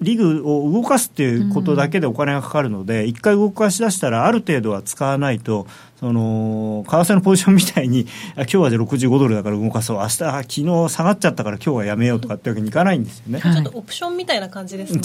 [0.00, 5.66] リグを動かすっていうことだけでお金がかかるので、一、回動かし出したら、ある程度は使わないと、
[5.98, 8.06] その為替のポジションみたいに、
[8.36, 13.40] あ今日はじゃあ65ドルだから動かそう、明日あ昨日下がっちゃったから、今日はやめようとかってわけにいかないんですよね。
[13.40, 15.00] ちょっとオプションみたいな感じですね。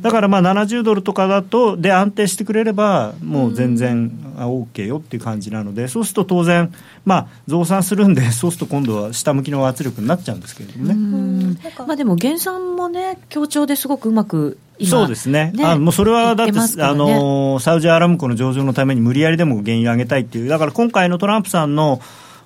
[0.00, 6.72] だからまあ70ドルとかだと、で安定してくれれば、もう全然 OK よっていう感じなので、そうすると当然、
[7.04, 11.56] まあ、増産するんで、 そうすると今度は下向きの圧力になっちゃうんですけれどもね。
[11.86, 15.64] まあ、でも減産もね、協調ですごくうまくそうですね、ね。
[15.64, 22.00] あもうそれはだって、ね、あのサウジアラムコの上場のために無理やりでも原油上げたいっていう、だから今回のトランプさんの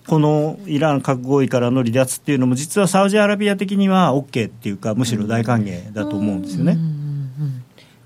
[0.06, 6.78] このイラン核合意からの離脱っていうのも、実はサウジアラビア的には OK っていうか、むしろ大歓迎だと思うんですよね。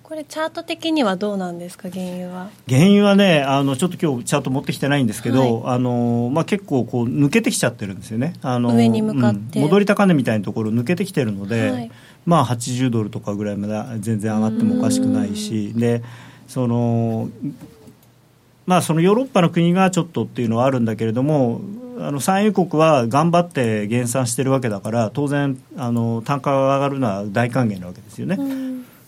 [0.02, 2.48] これ、チャート的にはどうなんですか、原油は？
[2.68, 11.90] 原油はね、あのちょっと今日チャート持ってきてないんですけど、はい、あのまあ、結構こう抜けてきちゃってるんですよね、あの上に向かって、うん、戻り高値みたいなところ抜けてきてるので、はい
[12.26, 16.02] まあ、80ドルとかぐらいまで全然上がってもおかしくないしで
[16.46, 17.28] その
[18.66, 21.60] まあ、そのヨーロッパの国がちょっとっていうのはあるんだけれども
[21.98, 28.38] あの産油国は頑張って減産してるわけだから当然あの単価が上がるのは大歓迎なわけですよね。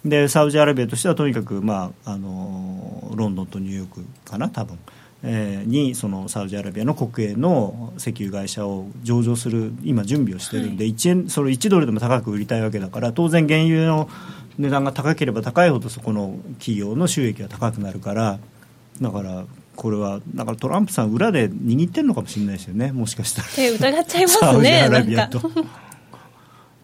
[0.05, 4.79] でサウジアラビアとしてはとにかく、まあ、あのロンドンとニューヨークかな多分
[5.24, 14.08] えー、にそのサウジアラビアの国営の石油会社を上場する今準備をしてるんで、はい、1, 円それ1ドルでも高く売りたいわけだから当然原油の
[14.58, 18.38] 値段が高ければ高いほどそこの企業の収益が高くなるから
[19.00, 19.44] だから
[19.76, 23.48] これはだからトランプさん裏で握ってるのかもしれないですよねもしかしたら。
[23.58, 25.40] え疑っちゃいますねサウジアラビアと。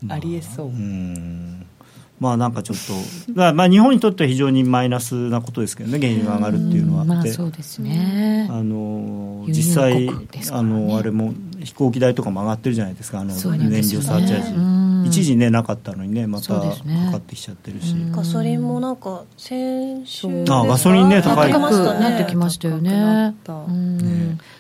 [0.08, 0.66] ありえそう。
[0.68, 1.57] うん
[2.20, 2.76] まあなんかちょっ
[3.26, 7.02] と、まあ日本にとっては非常にマイナスなことですけどね、原油が上がるっていうのは。
[7.02, 8.48] あって、まあ、そうですね。
[8.50, 10.12] あの実際、ね、
[10.50, 21.52] あのあれも飛行機代とかも上がってるじゃないですか、あの燃料サーチャージ、一時ね、なかったのにね、またかかってきちゃってるし、ガソリンもなんか、先週あガソリンね、高い。
[21.52, 23.34] なってきましたよね。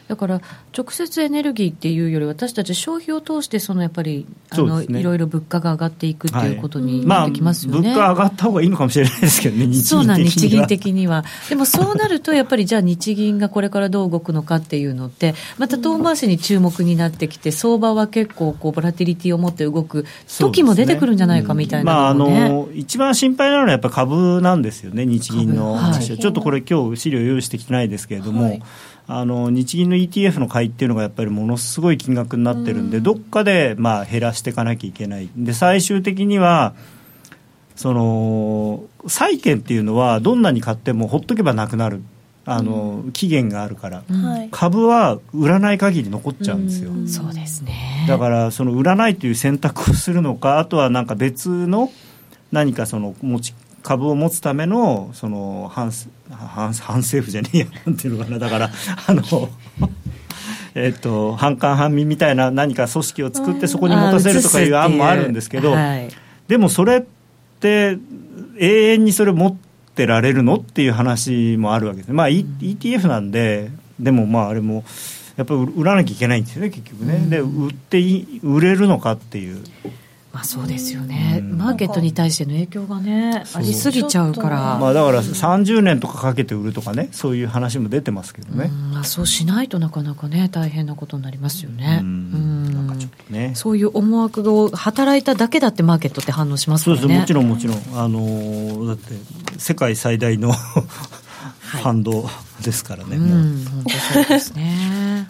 [0.08, 0.40] ねだから
[0.76, 11.24] 直接エネルギーっていうより私たち消費を通してそのやっぱりあの、ね、いろいろ物価が上がっていくっていうことになってきますよね、まあ、物価上がった方がいいのかもしれないですけどね 日そうなん日銀的には。
[11.48, 20.06] でもそうなるとやっぱりじゃあ日銀がこれからどう動くのかっていうのってまた遠回しに注目になってきて相場は結構こうボラティリティを持って動く
[20.38, 22.22] 時も出てくるんじゃないかみたいな、ね。
[22.24, 28.62] うん、まあ、あの一番心配なのはやっぱ株なんですよね日銀の話は、はい、ちょっとこれ今日資料用意してきてないですけれども、はい
[29.10, 35.30] あの日銀の ETF の買いっていうのがやっぱりものすごい金額になってるんで、どっかでまあ減らしていかなきゃいけない。
[35.34, 36.74] で最終的には
[37.74, 42.02] その債券っていうのはどんなに買ってもほっとけばなくなる
[42.50, 44.02] あの、期限があるから、
[44.50, 48.06] 株は売らない限り残っちゃうんですよ、そうですね。
[48.08, 51.92] だからその売らないという選択をするのかあとはなんか別の
[52.50, 55.92] 何かその持ち株を持つためのその反
[56.30, 58.38] 反反政府じゃねえや なんていうのかな。
[58.38, 58.70] だから
[59.06, 59.22] あの
[60.74, 66.08] えっと反韓反民みたいな何か組織を作ってそこに持たせるとかいう案もあるんですけど、はい、
[66.46, 67.02] でもそれっ
[67.60, 67.98] て
[68.58, 69.56] 永遠にそれ持っ
[69.94, 72.12] てられるのっていう話もあるわけです。
[72.12, 74.84] まあ、e、ETF なんででもまああれも
[75.36, 78.00] やっぱり売らなきゃいけないんですよね結局ね、で売って
[78.42, 79.58] 売れるのかっていう。
[80.32, 92.02] まあ、そうですよね、マーケットに対しての影響がね、ありすぎちゃうから、まあ、だから30年とかかけて売るとかね、そういう話も出てますけどね、まあ、そうしないとなかなかね、大変なことになりますよね。
[92.02, 93.52] なんかちょっとね。
[93.54, 96.96] そういう思惑を働いただけだって、マーケットって反応しますね。
[96.96, 99.14] そうですもちろんもちろん、あのー、だって
[99.58, 102.28] 世界最大のファンド
[102.62, 105.26] ですからね、はい、本当そうですね。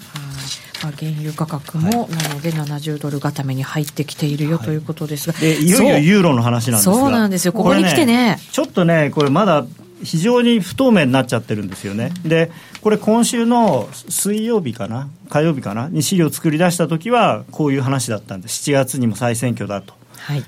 [0.82, 6.94] まあ、原油価格も、なので70ドル固めに入ってきているよということですが、でいよいよユーロの話なんですが。
[6.94, 7.52] そうなんですよ。
[7.52, 9.66] ここに来てね、ね、ちょっとねこれまだ
[10.02, 19.94] 非常に不透明になっちゃってるんですよね、でこれ、今週の水曜日かな、火曜日かな、に資料を作り出したときは、こういう話だったんで、7月にも再選挙だと。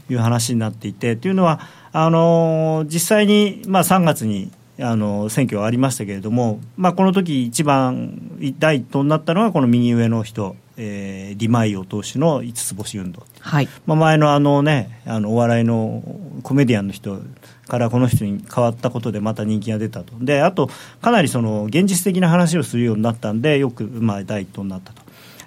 [0.08, 0.14] い。
[0.14, 1.60] う話になっていて、はい、というのは、
[1.92, 13.68] あの実際に、まあ、3月にあの選挙はありましたけれども、まあ、この時一番第一党になったのがこの右上の人、えー、ディマイオ党首の五つ星運動、はい。
[13.86, 16.02] まあ、前のあの、ね、あのお笑いの
[16.42, 17.20] コメディアンの人
[17.68, 20.14] からこの人に変わったことでまた人気が出たと。
[20.20, 25.02] であとかなりその現実的な話をするようになったんでよく、まあ、第一党になったと。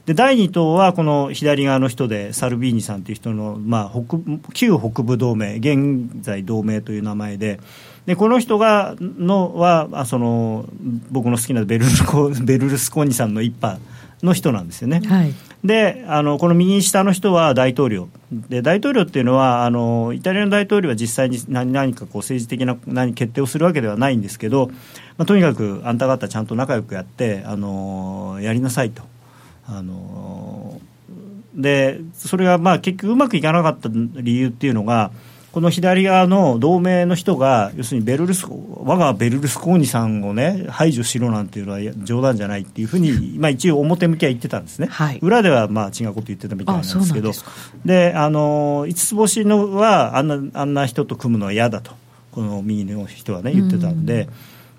[0.05, 4.17] で第2党はこの左側の人でサルビーニさんという人の、まあ、北
[4.53, 7.61] 旧北部同盟現在同盟という名前で
[8.05, 10.65] でこの人がのはその
[11.09, 13.79] 僕の好きなベルルコ ベルルスコーニさんの一派
[14.21, 15.01] の人なんですよね。
[15.05, 24.67] はい、であのこの右下の人は大統領で大統領っていうのはあのイタリアの大統領は実際に何何かこう政治的な何決定をするわけではないんですけど、
[25.17, 29.03] まあ、とにかくあんた方ちゃんと仲良くやってあのやりなさいと。
[29.65, 30.81] あの
[31.55, 35.11] でそれがまあ結局うまくいかなかった理由っていうのが
[35.53, 47.31] この左側の同盟の人が要するにベルルス我がベルルスコーニさんをね排除しろなんていうのは冗談じゃないっていうふうに、まあ、一応表向きは言ってたんですね、はい、裏ではまあ違うこと言ってたみたいなんですけど。
[47.85, 51.91] であの五つ星のはあんなあんな人と組むのは嫌だと
[52.31, 54.27] この右の人はね言ってたんで。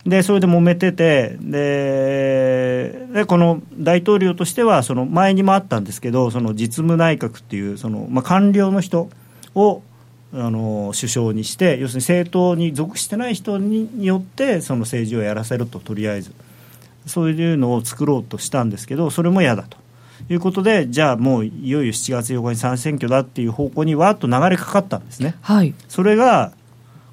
[0.05, 9.09] でそれで揉めててででこの大統領としてはその前にもあったんですけどその実務内閣っていうその、まあ、官僚の人
[9.55, 9.83] を
[10.35, 16.33] あの首相にして要するに政党に属してない人によってその政治をやらせるととりあえず。
[17.07, 19.77] そういうのを作ろうとしたんですけどそれも嫌だと。
[20.31, 25.35] いうことでじゃあもういよいよ7月8日に参選挙だっていう方向にわっと流れかかったんですね。
[25.43, 26.53] はい、それが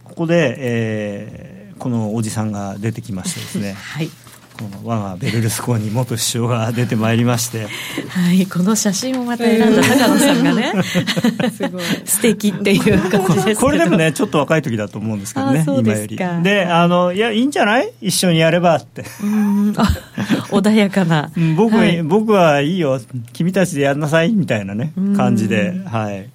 [0.05, 4.09] ここで、えー、このおじさんが出てきましてですね、 はい、
[4.57, 7.67] この我がベルルスコーニ元首相が出てまいりまして、
[8.09, 10.73] はい、この写真をまた選んだ高野さんがね。
[11.55, 11.83] すごい。
[12.05, 16.17] 素敵っていう感じですこれでもねちょっと若い時だと思うんですけどね今より。
[16.43, 17.91] であのいやいいんじゃない？
[18.01, 19.03] 一緒にやればって。
[19.23, 19.83] うんあ
[20.51, 22.99] 穏やかな、うん、僕,はい、僕はいいよ。
[23.33, 24.31] 君たちでやんなさい。
[24.33, 26.29] みたいなね感じではい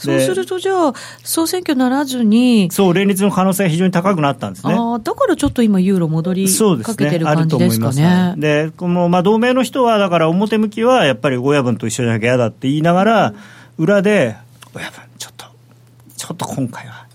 [0.00, 4.74] そうすると、じゃあ、総選挙ならずに、そう、連立の可能性が非常に高くなったんですね。
[4.76, 8.34] あだからちょっと今、ユーロ戻りかけてる感じですかね。
[8.36, 13.34] で、ね、この、まあ、同盟の人は、だから表向きは、やっぱり親分と一緒じゃなきゃ嫌だって言いながら、
[13.76, 14.36] 裏で、
[14.74, 15.46] 親分、ちょっと、
[16.16, 17.06] ちょっと今回は、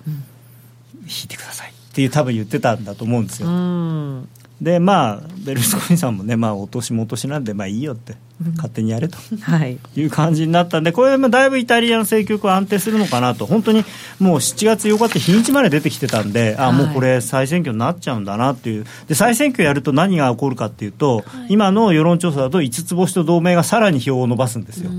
[1.08, 3.48] 引いてくださいっていう、多分言ってたんだと思うんですよ。
[3.48, 4.30] うん
[4.62, 8.16] でまあベルルスコーニさんもね、まあ、お年もお年なんでまあいいよって、
[8.56, 13.46] 勝手にやれと、 はい、いう感じになったんでこれだいぶイタリアの政局は安定するのかなと。
[13.46, 13.84] 本当に
[14.20, 18.86] もう7月8日って日にちまで出てきてたんで、あもうこれ再選挙になっちゃうんだなっていう。
[19.08, 24.92] で再選挙やると何が起こるかっていうと、はい、今の世論調査だと5つ星と同盟がさらに票を伸ばすんですよ。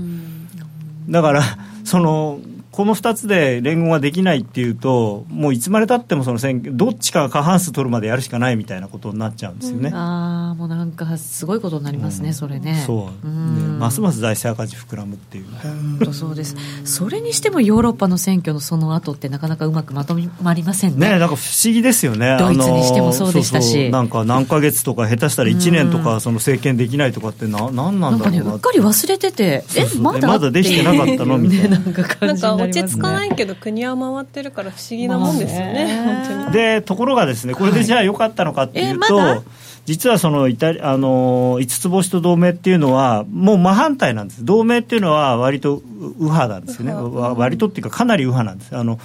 [1.09, 1.43] だから
[1.83, 2.39] その
[2.77, 9.89] この2つで連合ができないっていうと、もういつまでたってもその選挙、どっちかが過半数取るまでやるしかないみたいなことになっちゃうんですよね。
[9.89, 12.83] うん、ああ、もうなんか、すごいことになりますね、うん、それね。
[12.85, 15.45] そう、うん、ますます財政赤字膨らむっていう。
[15.59, 16.55] 本当そうです。
[16.85, 21.09] それにしてもヨーロッパの選挙のその後ってなかなかうまくまとまりませんね。
[21.09, 22.37] ねなんか不思議ですよね。
[22.39, 23.71] ドイツにしてもそうでしたし。
[23.71, 28.41] そうそうなんか何ヶ月とか下手したら1年とかその政権できないとかってな、なんなんだろうな。
[28.41, 31.39] なんかね、うっかり忘れてて、え、まだまだできてなかったの？
[31.39, 31.79] みたいな。
[31.79, 39.43] なんか感じなんか落ち着かないけど国は回ってるから不思議なもんですよね、でところがですねこれでじゃあ良かったのかっていうと、はいえーま、
[39.85, 44.43] 実はそのイタリあの五つ星と同盟っていうのはもう真反対なんです。
[44.43, 48.75] 同盟っていうのは割と右派なんですよね割とっていうかかなり右派なんです。
[48.75, 48.99] あの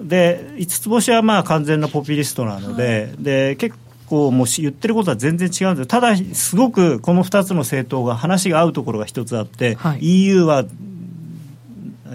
[0.00, 9.98] で五つ星はまあ完全なポピュリストなので,、で結構もう言ってることは全然違うんですただすごくこの2つの政党が話が合うところが一つあって、はい。
[10.00, 10.64] EU は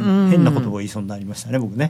[0.03, 1.89] 変な言葉を言いそうになりましたね、僕ね。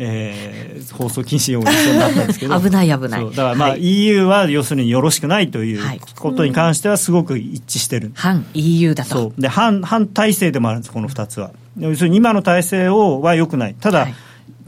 [0.00, 2.58] えー、放送禁止用語にしそうになったんですけど。
[2.60, 3.24] 危ない危ない。
[3.30, 3.80] だからまあ、はい。
[3.82, 6.00] EU は要するによろしくないというはい。
[6.14, 9.32] ことに関してはすごく一致してる、反 EU だと。
[9.36, 11.50] で反反体制でもあるんですこの2つは。
[11.78, 13.74] 要するに今の体制をは良くない。
[13.78, 14.14] ただ、はい。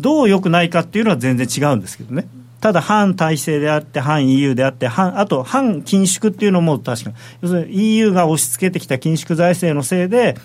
[0.01, 2.27] どう良くないかっていうのは全然違うんですけどね。
[2.61, 7.17] ただ反体制であって反 EU であって反あと反緊縮っていうのも確かに。
[7.43, 10.37] 要するに EU が押し付けてきた緊縮財政のせいで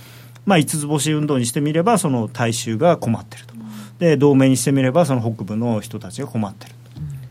[0.45, 3.55] まあ、五つ星運動にしてみればその大衆が困ってると。
[3.99, 6.73] で同盟にしてみればその北部の人たちが困ってる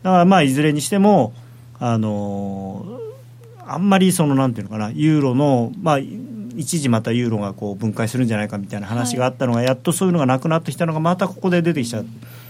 [0.01, 1.31] だからまあいずれにしても
[1.79, 2.99] あの
[3.67, 12.05] あんまりそのなんていうのかなユーロのまあ一時またユーロがこう分解するんじゃないかみたいな話があったのが、やっとそういうのがなくなってきたのがまたここで出てきちゃう。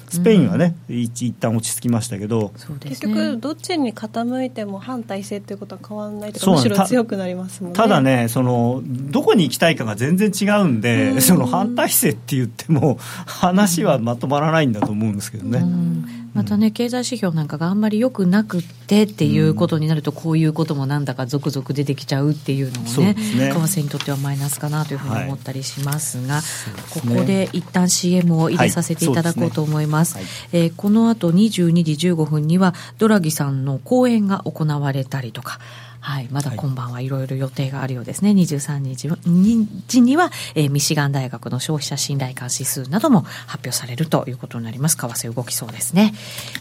[0.09, 2.51] スペインはね、一一旦落ち着きましたけど。
[2.57, 7.77] そうです結ね局どっちに傾いても反体制っていうことは変わらないというかむしろた強くなりますもんね。
[7.77, 11.21] ただねそのどこに行きたいかが全然違うんで、うん。
[11.21, 15.59] その反体制って言っても話はまとまらないんだと思うんですけどね。
[15.59, 27.15] うんまたね、経済指標なんかがあんまり良くなくってっていうことになると、こういうこともなんだか続々出てきちゃうっていうのもね、為替にとってはマイナスかなというふうに思ったりしますが、そうですね。
[27.15, 30.15] ここで一旦 CM を入れさせていただこうと思います。
[30.15, 30.25] はい。
[30.51, 35.59] えーこの後22時15分には、ドラギさんの講演が行われたりとか、
[36.05, 38.29] はい、まだ今晩はいろいろ予定があるようですね。
[38.29, 44.97] 23日は日には、えーミシガン大学の消費者信頼感指数なども発表されるということになります。
[44.97, 46.13] 為替動きそうですね。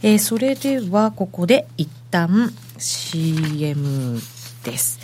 [0.03, 4.19] えーそれでは、ここで一旦 CM
[4.65, 4.99] です。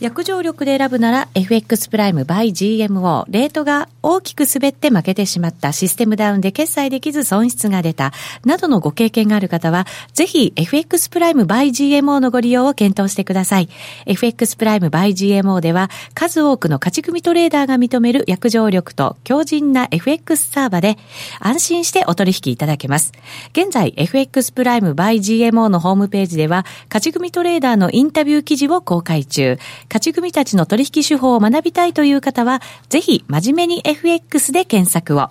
[0.00, 3.26] 約定力で選ぶなら FX プライム by GMO。
[3.28, 5.72] レートが大きく滑って負けてしまった。
[5.72, 8.14] システムダウンで決済できず損失が出た。
[8.46, 13.68] などのご経験がある方は、ぜひ FX プライム by GMO のご利用を検討してください。
[14.06, 20.96] FX プライム by GMO では、数多くの勝ち組トレーダーが認める約定力と強靭な FX サーバで、
[21.40, 23.12] 安心してお取引いただけます。
[23.52, 29.58] 現在、FX プライム by GMO のホームページでは、勝ち組トレーダーのインタビュー記事を公開中。
[29.90, 35.30] 勝ち組たちの取引手法を学びたいという方は、ぜひ真面目に FX で検索を。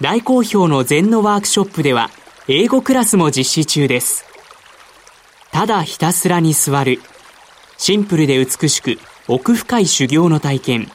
[0.00, 2.10] 大好評の禅のワークショップでは、
[2.48, 4.24] 英語クラスも実施中です。
[5.52, 7.00] ただひたすらに座る。
[7.78, 10.90] シンプルで美しく、奥深い修行の体験。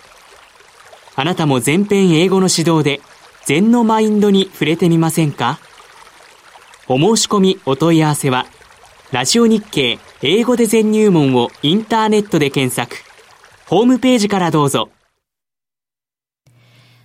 [1.16, 3.02] あなたも全編英語の指導で、
[3.46, 5.60] 禅のマインドに触れてみませんか？
[6.88, 8.46] お申し込み、お問い合わせは、
[9.12, 12.98] ラジオ日経英語で全入門をインターネットで検索。
[13.66, 14.90] ホームページからどうぞ。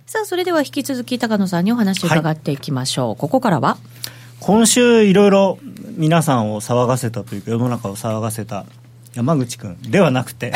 [0.05, 3.09] さあ、それでは引き続き高野さんにお話を伺っていきましょう。
[3.09, 3.77] はい、ここからは？
[4.39, 5.57] 今週いろいろ
[5.97, 8.65] 皆さんを騒がせたというか世の中を騒がせた
[9.15, 10.53] 山口君ではなくて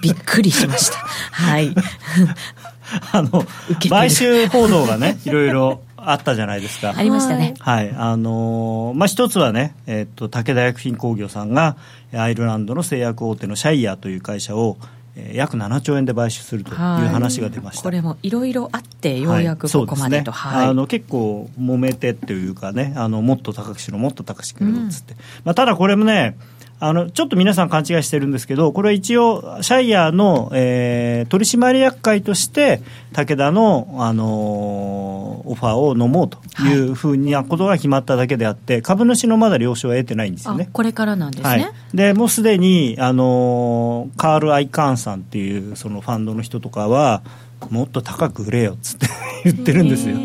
[0.00, 0.96] びっくりしました。
[0.98, 1.74] はい。
[3.12, 3.44] あの、
[3.90, 6.94] 買収報道がね、いろいろあったじゃないですか。
[6.96, 7.52] ありましたね。
[7.58, 7.92] はい。
[7.94, 11.76] あのー、まあ、一つはね、えー、っと、武田薬品工業さんが、
[12.14, 14.78] アイルランドの製薬大手のシャイヤーという会社を、
[15.32, 20.66] 約7兆円で買収するという話が出ました、これもいろいろあってようやくここまでと、はい。
[20.66, 26.36] ね、あの結構揉めてっていうかねあのもっと高くしろもっと高くしろっつって、うん、まあ、ただこれもね
[26.80, 32.80] あのちょっと皆さん勘違いしてるんですけど、これは一応、シャイヤーの、えー、取締役会として、
[33.12, 40.68] 武田の、あのー、オファーを飲もうというふうなことが決まっただけであって、はい、株主のまだ了承は得てないんですよね。
[40.72, 41.48] これからなんですね。
[41.48, 47.22] はい、でもうすでに、あのー、カール・アイカーンさんっていうそのファンドの人とかは、
[47.70, 49.06] もっと高く売れよっつって
[49.44, 50.16] 言ってるんですよ。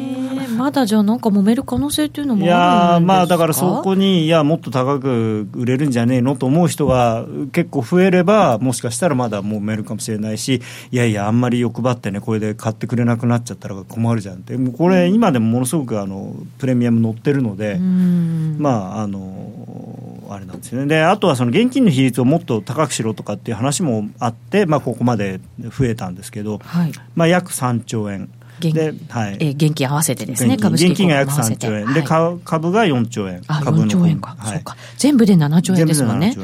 [0.53, 19.53] まだじゃあなんか揉める可能性っていうのもいやまあだからそこにいやもっと高く売れるんじゃねえのと思う人が結構増えればもしかしたらまだ揉めるかもしれないしいやいやあんまり欲張ってねこれで買ってくれなくなっちゃったら困るじゃんってこれ今でもものすごくあのプレミアム乗ってるのでまああの
[20.33, 20.87] あれなんですよね。
[20.87, 26.91] であとはその現金の比率をもっと高くしろとかっていう話もあって、まあ、ここまで増えたんですけど、はい。
[27.15, 28.29] まあ、約3兆円。
[28.71, 36.35] で、はい、えー、現金合わせてですね、株式現金が約3兆円、はい、で株が4兆円、あ株4兆円か、はい、そうか、全部で7兆円ですもんね。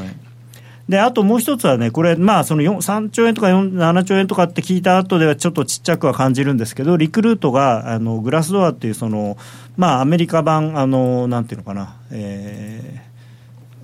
[0.90, 9.36] であともう一つはね、これ、まあ、その3兆円とか7兆円とかって聞いた後ではちょっとちっちゃくは感じるんですけど、リクルートがあのグラスドアっていうその、
[9.76, 13.09] まあ、アメリカ版、あのなんていうのかな、えー、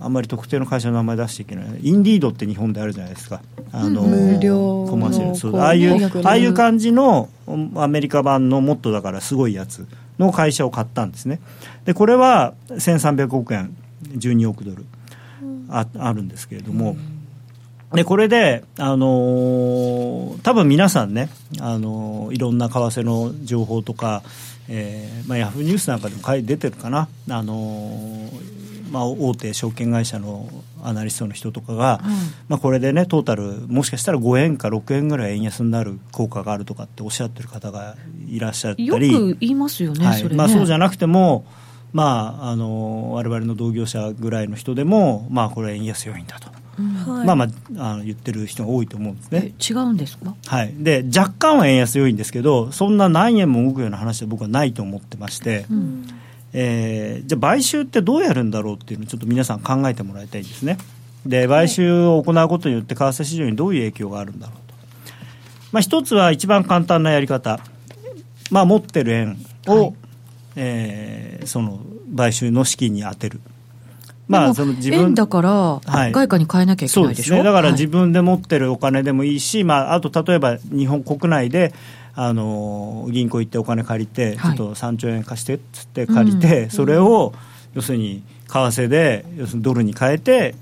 [0.07, 1.66] あんまり特定の会社の名前出していけない。
[1.82, 3.42] インディードって日本であるじゃないですか。
[3.72, 5.34] あの無料コマーシャル。
[5.34, 5.57] そう。
[5.59, 7.28] ああいうああいう感じの
[7.74, 9.84] アメリカ版のもっとだからすごいやつ
[10.20, 11.40] の会社を買ったんですね。
[11.84, 14.84] でこれは1300億円12億ドル。
[15.68, 16.96] ああるんですけれども、
[17.92, 21.28] でこれで、あのー、多分皆さんね、
[21.61, 24.22] あのー、いろんな為替の情報とか、
[24.68, 30.49] えーまあ、ヤフーニュースなんかでも出てるかな、あのーまあ、大手証券会社の
[30.82, 32.11] アナリストの人とかが、うん、
[32.49, 37.97] まあ、これでねトータルもしかしたら5円か6円ぐらい円安になる効果があるとかっておっしゃってる方が
[38.28, 38.87] いらっしゃったり。
[38.87, 41.45] よく言いますよね、はい、ね、まあ、そうじゃなくても
[41.93, 46.51] まあ、あの我々の同業者ぐらいの人でも、まあ、これ円安要因だと。
[46.78, 49.55] うん、まあまああの言ってる人が多いと思うんですね。
[49.59, 56.07] 違うんですか、はい、で若干は円安要因ですけどそんな何円も動くような話は僕はないと思ってまして、うん、
[56.53, 60.78] えー、じゃあ買収ってどうやるんだろうっていうのをちょっと皆さん考えてもらいたいんですね。
[61.26, 64.74] で買収を行うことによって為替市場にどういう影響があるんだろうと、
[65.72, 67.59] まあ、一つは一番簡単なやり方、
[68.51, 69.94] まあ、持ってる円を、はい、
[70.57, 71.80] えー、その
[72.16, 73.40] 買収の資金に充てる。
[74.28, 81.72] まあ、その自分円だから、はい、外貨に変えなきゃいけないでしょ、ね、だから自分で持ってるお金でもいいし、はい、まあ、あと例えば日本国内で
[82.16, 87.34] あの銀行行ってお金借りて、ちょっと3兆円貸してっつって借りて、それを
[87.74, 90.54] 要するに為替で要するにドルに変えて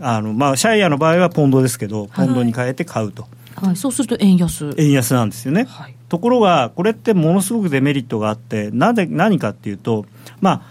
[0.00, 3.26] あの、まあ、シャイアの場合はポンドですけど、ポンドに変えて買うと。
[3.54, 4.74] はい、そうすると円安。
[4.76, 10.04] 円安なんですよね、はい、ところが、これってものすごくデメリットがあって、なぜ何かっていうと、
[10.40, 10.62] まあ、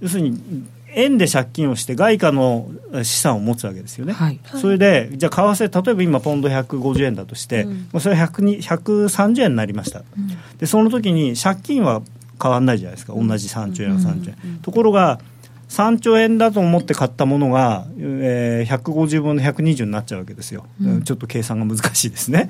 [0.00, 0.66] 要するに
[0.98, 2.68] 円で借金をして外貨の
[3.04, 10.28] 資産を持つわけですよね、はい、それでじゃあ為替例えば今ポンド150円だとして、うん、それは130円になりました、うん、
[10.58, 12.02] でその時に借金は
[12.40, 13.14] 変わらないじゃないですか。
[13.14, 15.18] 同じ3兆円は3兆円、うん、ところが
[15.68, 22.48] 3兆円だと思って買ったものが、えー、150分の120になっちゃうわけですよ、うん、ちょっっと計算が難しいですね。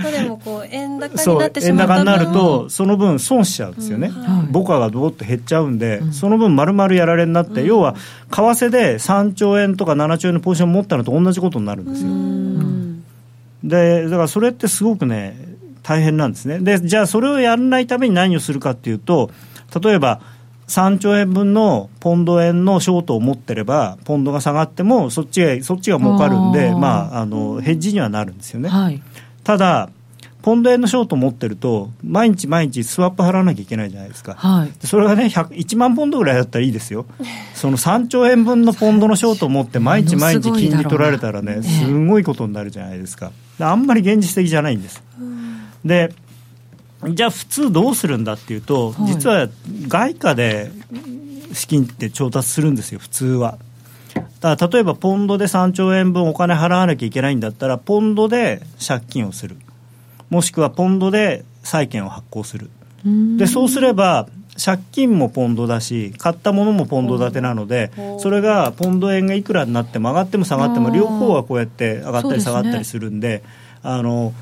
[0.00, 7.96] まあでもこう円高になってしまった円高になるとその分損しちゃうんですよね、うんはい、母価がどーっと減っちゃうんで、うん、その分丸々やられになって、うん、要は為
[8.30, 12.10] 替で3兆円とか7兆円のポジションを持ったのと同じことになるんですよ、
[13.64, 15.36] でだからそれってすごくね
[15.82, 16.58] 大変なんですね。
[16.60, 19.30] でじゃあそれをやらないために何をするかっていうと
[19.82, 20.20] 例えば
[20.72, 28.70] 3兆円分のポンド円のショートを持ってれば、ポンドが下がっても、そっちがそっちが儲かるんで、まあ、あのヘッジにはなるんですよね。
[28.70, 29.02] はい、
[29.44, 29.90] ただ
[30.40, 37.04] ポンド円のショート持ってると、毎日毎日スワップ払わなきゃいけないじゃないですか、はい、それがね、1万ポンドぐらいだったらいいですよ、
[37.54, 45.02] その3兆円分のポンドのショートを持って、 毎日毎日金利取られたらね、すごいことになるじゃないですか、あんまり現実的じゃないんです。
[45.84, 46.12] で
[47.10, 49.48] じゃあ普通どうするんだっていうと、はい、実は
[49.88, 50.70] 外貨で
[51.52, 53.58] 資金って調達するんですよ、普通は。
[54.40, 59.56] だから例えばポンドで3兆円分お金払わなきゃいけないんだったら、ポンドで借金をする、
[60.30, 62.70] もしくはポンドで債券を発行する。
[63.04, 64.28] でそうすれば
[64.62, 73.42] 借金もポンドだし買ったものもポンド建てなのでそれがポンド円がいくらになっても上がっても下がっても両方はこうやって上がったり下がったりするんで
[73.82, 74.32] あの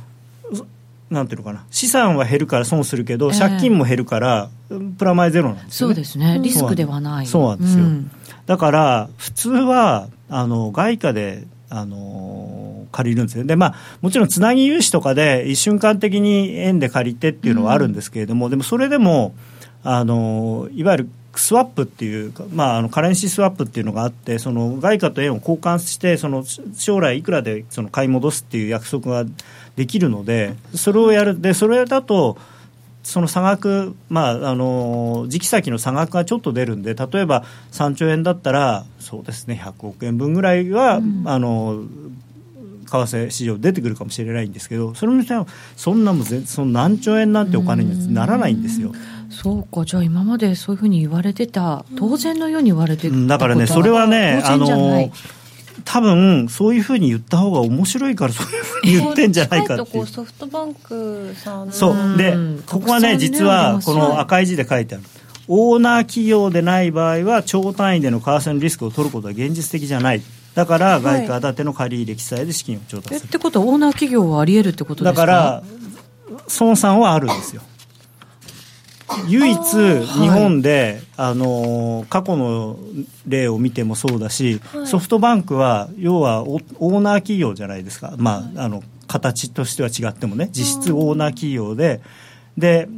[1.10, 1.64] なんていうのかな。
[1.70, 4.48] 資産は減るから損するけど、えー、借金も減るから
[4.96, 5.94] プラマイゼロなんですよね。
[5.94, 6.38] そうですね。
[6.42, 7.26] リスクではない。
[7.26, 8.10] そうなんですよ、うん、
[8.46, 19.34] だから普通はあの外貨であの借りるんですよでまあもちろんつなぎ融資とかで一瞬間的に円で借りてっていうのはあるんですけれども、うん、でもそれでも
[19.84, 29.24] あのいわゆるスワップっていうか、まあ、あのカレンシースワップっていうのがあってその外貨と円を交換してその将来いくらでその買い戻すっていう約束が
[29.76, 32.36] できるのでそれをやるでそれだと
[33.02, 41.84] その差額、まあ、あの時期先の差額がちょっと出るんで例えば3兆円だったらそうですね100億円分ぐらいは、うん、あの
[42.86, 45.46] 為替市場出てくるかもしれないんですけどそれにしては
[45.76, 48.92] そんなもその何兆円なんてお金にならないんですよ。
[49.30, 54.66] そうかじゃあ今までそういうふうに言われてた当然のように言われてただからねそれはねあの
[55.84, 60.06] 多分そういうふうに言った方が面白いからそういうふうに言ってんじゃないかっていう。
[60.06, 61.72] ソフトバンクさん。
[61.72, 62.16] そう。
[62.16, 62.34] で
[62.66, 65.04] ここはね実はこの赤い字で書いてある。
[65.48, 70.22] オーナー企業でない場合は超単位での為替のリスクを取ることは現実的じゃない。
[70.54, 75.26] だから外貨建ての借り入れ記載で資金を調達する、ってことはオーナー企業はありえるってことですか？
[75.26, 75.62] だから
[76.60, 77.62] 孫さんはあるんですよ
[79.28, 82.78] 唯一日本で、はい、あの過去の
[83.26, 92.00] 例を見てもそうだし、はい、ソフトバンクは要はオーナー企業じゃないですか、まあ、あの形としては違ってもね実質オーナー企業で
[92.56, 92.88] で、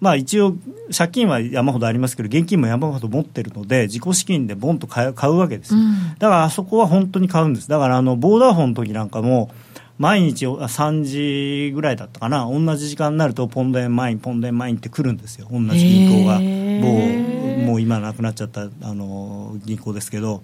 [0.00, 0.54] まあ、一応
[0.96, 7.68] 借金は山ほどありますけど現金も山ほど持ってるので自己資金でボンと買う買うわけですよ、うん、だからあそこは本当に買うんです。
[7.68, 9.50] だからあのボーダーフォンの時なんかも
[9.98, 12.48] 毎日3時ぐらいだったかな。
[12.50, 15.46] 同じ時間になるとポンド円マインポンド円マインって来るんですよ。
[15.50, 16.40] 同じ銀行が。
[16.40, 20.42] もうもう今なくなっちゃったあの銀行ですけど。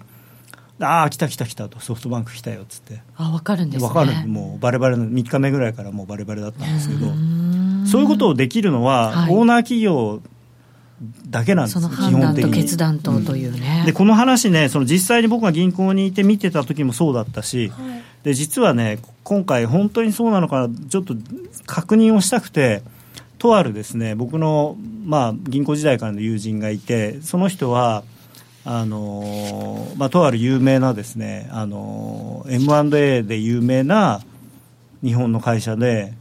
[0.79, 1.79] ああ来た来た来たと。
[1.79, 3.01] ソフトバンク来たよっつって。
[3.15, 4.27] あ分かるんです、ね、分かる。
[4.27, 7.07] もうバレバレの3日目ぐらいからもうバレバレだったんですけど。
[7.85, 10.21] そういうことをできるのは、はい、オーナー企業
[11.29, 21.15] だけなんですその判断と決断とというね、うん、でこの話ねその実際に僕が銀行にいて見てた時もそうだったし、はい、で実はね今回本当にそうなのかちょっと
[21.65, 22.83] 確認をしたくて
[23.39, 28.03] とあるですね僕の、まあ、銀行時代からの友人がいてその人は
[28.63, 34.21] あのまあ、とある有名なですねあの M&A で有名な
[35.03, 36.13] 日本の会社で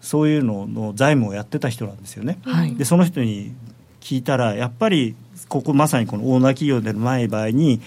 [0.00, 2.38] そういうのの財務をやってた人なんですよね。
[2.44, 3.52] はい、でその人に
[4.00, 5.14] 聞いたらやっぱり
[5.48, 7.80] ここまさにこのオーナー企業でのない場合に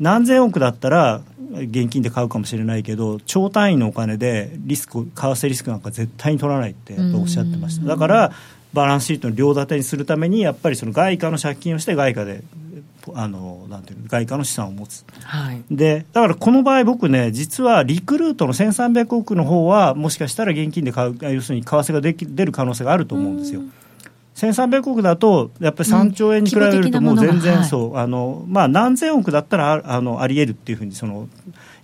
[0.00, 1.20] 何千億だったら
[1.52, 7.86] 現金で買うかもしれないけど超単位のお金でリスク為替リスクなんか絶対に取らないっておっしゃってました。
[7.86, 8.32] だから
[8.72, 12.42] バランスシートの両立てにするためにやっぱりその外貨の借金をして外貨で
[13.14, 23.62] あのなんていう外貨の資産を持つ、はい、でだからこの場合僕ね実はリクルートの1300億の方はもしかしたら現金で買う要するに為替ができ出る可能性があると思うんですよ。
[24.34, 31.28] 1300億だと、やっぱり3兆円に比べると、もう全然そう、あのまあ、何千億だったらあのありえるっていうふうにその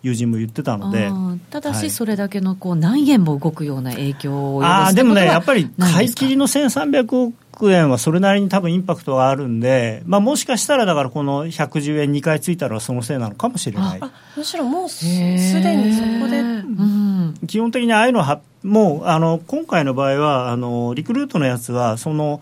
[0.02, 1.10] 友人も言ってたので
[1.50, 7.34] ただし、それだけのこう何円も動くような影響をあでもね、やっぱり買い切りの1300億
[7.68, 14.00] 円はそれなりに多分インパクトがあるんで、まあ、もしかしたらだからこの110円2回ついたのはそのせいなのかもしれない。
[14.36, 22.40] むしろもうすでにそこで、うん、基本的にああいうのはもうあの今回の場合はあのリクルートのやつはその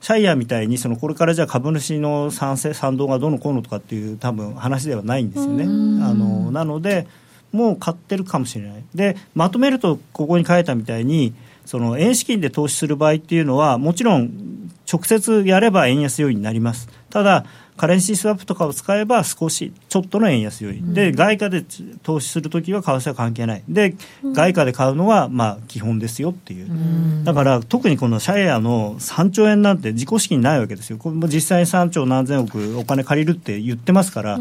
[0.00, 5.64] シャイヤーみたいにそのこれからじゃあ株主の賛成賛同がどうのこうのとかっていう多分話ではないんですよね。
[5.64, 7.06] あのなので
[7.52, 8.84] もう買ってるかもしれない。
[8.94, 11.34] でまとめるとここに書いたみたいに
[11.68, 16.88] その円資金で投資する場合っていうのはもちろん直接やれば円安要因になります。
[17.10, 17.44] ただ
[17.76, 21.62] カレンシースワップとかを使えば少しちょっとの円安要因、うん、で外貨で
[22.02, 23.62] 投資するときは為替は関係ない。
[23.68, 30.96] で、うん、外貨で買うのはまあ基本ですよっていう、うん、だから特にこのシャイアの3兆円なんて自己資金ないわけですよ。
[30.96, 34.38] これも実際に3兆何千億お金借りるって言ってますから、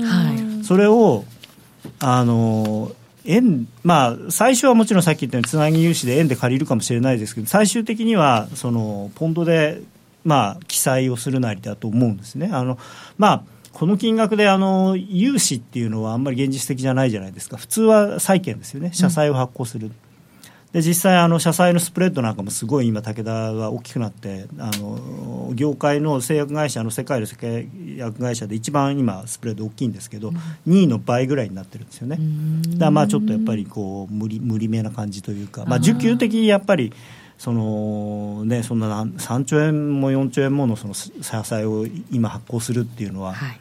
[0.64, 1.26] それを
[2.00, 2.92] あの
[3.28, 9.82] 円まあ、最初はもちろんさっき言ったようにつなぎ融資で円で借りるかもしれないですけど最終的にはそのポンドで
[10.28, 12.50] まあ、記載をするなりだと思うんですね。
[12.52, 12.78] あの
[13.18, 19.88] まあこの金額であの融資っていうのはあんまり現実的じゃないじゃないですか、普通は債券ですよね、社債を発行する。
[19.88, 19.94] うん、
[20.74, 30.36] で実際あの、社債のスプレッドなんかもすごい今、武田が大きくなって、あの業界の製薬会社の世界の製薬会社で一番今、スプレッド大きいんですけど、うん、
[30.74, 32.20] 2位の倍ぐらいになってるんですよね。
[32.78, 36.94] だまあちょっとやっぱりこう無理無理めな感じというか、まあ、需給的にやっぱり。
[37.38, 43.60] そのね、そんな3兆円も4兆円ものその社債を今発行するっていうのは、はい、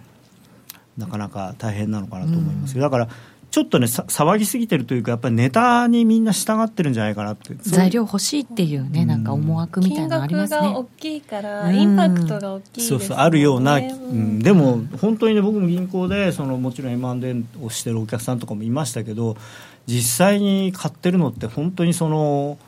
[0.97, 3.09] なかなか大変なのかなと思いますだから
[3.57, 7.55] ちょっとね騒ぎすぎてるというかやっぱりネタにみんな従ってるんじゃないかなって。
[7.63, 10.61] 材料欲しいっていうね、なんか思惑みたいなのありますね。
[10.61, 19.39] 金額が大きいから、インパクトが大きい、ね、そうそうあるような、うん、でも本当にね僕も銀行でそのもちろん M&A をしてるお客さんとかもいましたけど
[19.87, 22.59] 実際に買ってるのって本当にその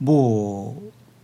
[0.00, 0.76] 某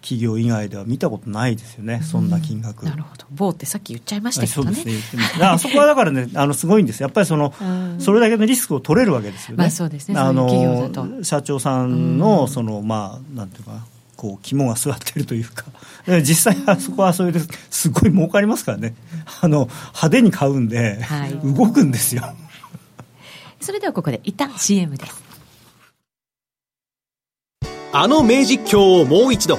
[0.02, 2.84] 企業以外では見たことないですよね、そんな金額。
[2.84, 4.74] なるほど、某ってさっき言っちゃいましたけどね。
[4.74, 7.54] そうですねあそこはだからね、 あのすごいんです、やっぱりその、
[7.98, 9.62] それだけのリスクを取れるわけですよね。
[9.62, 13.84] まあ、そうですねあの社長さんの、その、まあ、なんていうか、
[14.16, 15.64] こう肝が据わってるというか、
[16.22, 17.48] 実際あそこはそれです。
[17.70, 18.94] すごい儲かりますからね、
[19.40, 22.22] あの派手に買うんで、はい、動くんですよ。
[23.60, 25.22] それではここで一旦 CM です。
[27.94, 29.58] あの名実況をもう一度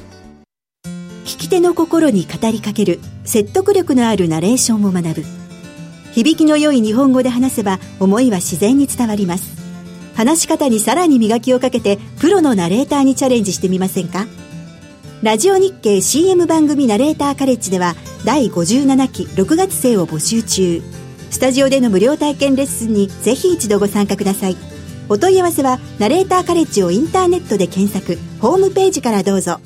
[1.31, 5.23] 聞き手の心に語りかける説得力のあるナレーションを学ぶ。
[6.11, 9.55] 響きの良い日本語で話せば思いは自然に伝わります。
[10.13, 14.27] 話し方にさらに磨きをかけてプロのナレーターにチャレンジしてみませんか？
[15.23, 20.81] ラジオ日経 CM 番組ナレーターカレッジでは第57期6月生を募集中。
[21.29, 24.57] スタジオでの無料体験レッスンにぜひ一度ご参加ください。
[25.07, 28.19] お問い合わせはナレーターカレッジをインターネットで検索。
[28.41, 29.61] ホームページからどうぞ。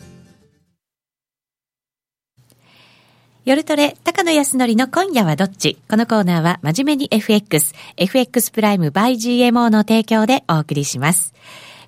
[3.46, 5.78] 夜トレ、高野康則の今夜はどっち？
[5.88, 11.32] このコーナーは真面目に FX、FX プライム by GMO の提供でお送りします。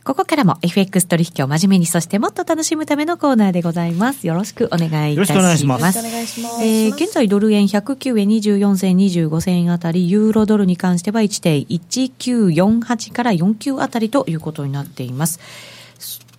[0.03, 4.27] ここからも FX 取引を真面目に、そしてもっと楽しむためのコーナーでございます。
[4.27, 5.17] よろしくお願いいたします。
[5.17, 6.63] よろしくお願いします。
[6.63, 15.39] えー、現在ドル円109円24銭25銭円あたり、ユーロドルに関しては1.1948から49あたりということになっています。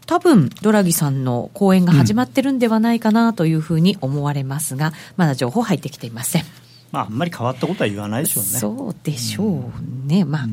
[0.08, 6.44] 多分ドラギさんの講演が始まってるんではないかなというふうに思われますが、うん、まだ情報入ってきていません。
[6.92, 8.48] まあ、あんまり変わったことは言わないでしょうね。
[8.48, 10.24] そうでしょうね。
[10.24, 10.46] まあ、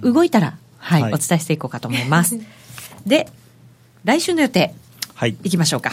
[0.00, 2.40] 動いたら、はい、はい、お伝えしていこうかと思います。
[3.06, 3.28] で、
[4.02, 4.74] 来週の予定、
[5.14, 5.92] はい、いきましょうか。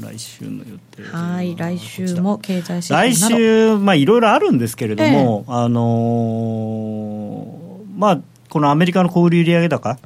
[0.00, 8.20] 来週の予定はい来週も経済来週まあいろいろあるんですけれども、えー、あのー、まあ
[8.50, 9.98] このアメリカの小売売上高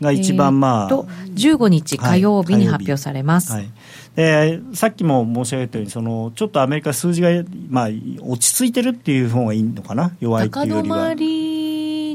[0.00, 3.70] が一番まあ、と15日火曜日に発表されます、はい、
[4.16, 7.28] でさっきも申し上げたようにそのちょっとアメリカ数字が、
[7.68, 7.88] まあ、
[8.22, 10.12] 落ち着いてるっていう方がいいのかな？
[10.20, 11.14] 弱いっていうよりは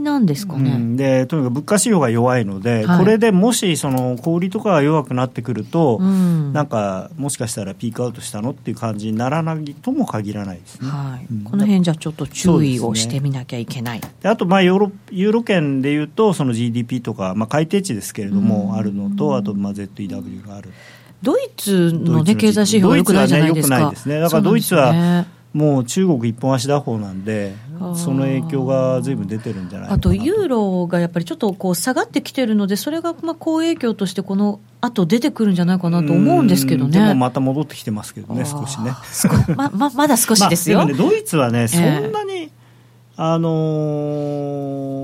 [0.05, 2.99] なんですかね、うん、でとにかく物価指標が弱いので、はい。
[2.99, 6.53] これでもしその小売りとかが弱くなってくると、うん。
[6.53, 10.87] なんかもしかしたらピークアウトしたのっていう感じにならないとも限らないですね。
[10.87, 11.27] はい。
[11.29, 11.43] うん。
[11.43, 20.69] この辺じゃちょっと注意をしてみなきゃいけない、であとまあヨーロユーロ圏でいうとその GDP とか、まあ、改定値ですけれどもあるのとあとまあ ZEW がある。
[21.21, 23.79] ドイツの、ね、ドイツの経済指標は良くないじゃないですか。
[23.79, 24.19] ドイツはね良くないですね。
[24.19, 25.25] だからドイツは
[25.55, 27.55] もう中国一本足打法なんで
[27.95, 36.99] その影響がずいぶん出てるんじゃないかなあとユーロがやっぱりちょっとこう下がってきてるので、それがまあ好影響として、この後出てくるんじゃないかなと思うんですけどね。
[36.99, 40.79] でもまた戻ってきてますけどね少しね少まままだ少しですよ。
[40.79, 42.51] まあ、ね、ドイツはね、そえんなに、
[43.15, 44.94] あのー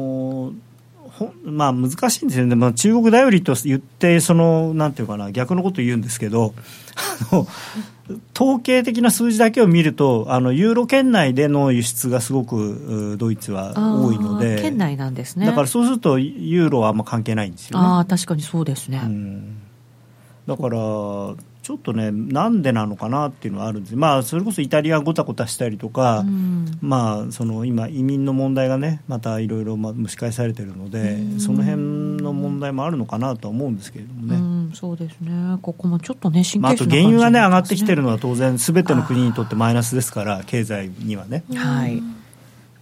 [1.44, 6.54] まあ、難しいんですよね、まあ、中国頼りと言ってその、なんていうかな、逆のこと言うんですけど、
[7.32, 7.48] あの
[8.36, 15.46] 統計的な数字だけを見ると、あのユーロ圏内での輸出がすごくうドイツは多いので、県内なんですね。
[15.46, 17.86] だからそうすると、ユーロはあんま関係ないんですよね。
[17.86, 19.02] ああ、確かにそうですね。
[19.04, 19.58] うん
[20.48, 20.78] だから、
[21.72, 34.36] ちょっとね、なんでなのかなっていうのはあるんです、まあ、それこそイタリアがごたごたしたりとか、うんまあ、その今、移民の問題がね、またいろいろまあ蒸し返されてるので、その辺の問題もあるのかなとは思うんですけれどもね。
[34.36, 35.58] うん、そうですね。
[35.62, 38.02] ここもちょっとね、神まあ、あと原油がね、上がってきてる。
[38.02, 41.44] るのは当然、すべての国にとってマイナスですから、経済にはね。
[41.56, 42.02] はい。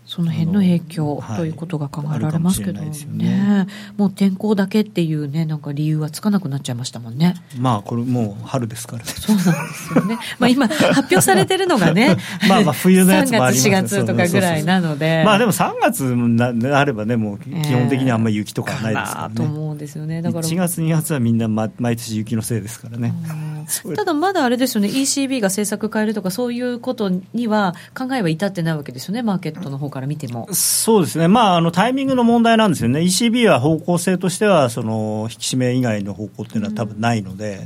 [0.10, 3.68] その辺の影響はいということが考えられますけどあるかもしれないね。
[3.96, 7.36] もう天候だけっていうね、なんか理由はつかなくなっちゃいましたもんね。
[7.60, 9.10] まあ、これもう春ですからね。
[9.12, 10.18] そうなんですよね。
[10.40, 12.18] まあ今、発表されてるのがね、
[12.50, 15.22] まあまあ冬のやつもあります3月、4月とかぐらいなので。
[15.24, 19.36] まあでも3月にななればね、もう基本的にあんまり雪とかはないですからね。
[19.36, 20.24] なと思うんですよね。
[20.24, 20.44] だから。
[20.44, 23.14] 1月、2月はみんな、ま、毎年雪のせいですからね。
[23.32, 23.50] うん
[23.96, 30.48] ただまだあれですよね、ECB が政策変えるとか、そういうことには考えは至ってないわけですよね、マーケットの方から見ても。
[30.52, 37.62] そうですね、まあ、あのタイミングの問題なんですよね、ECB は方向性としてはその引き締め以外の方向っていうのは多分ないので、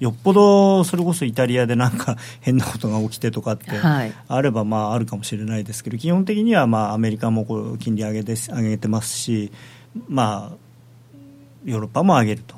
[0.00, 9.50] よっぽどそれこそイタリアでなんか変なことが起きてとかって はいあればまああるかもしれないですけど、基本的にはまあアメリカもこう金利上げです上げてますし、
[10.08, 10.56] まあ、
[11.64, 12.56] ヨーロッパも上げると。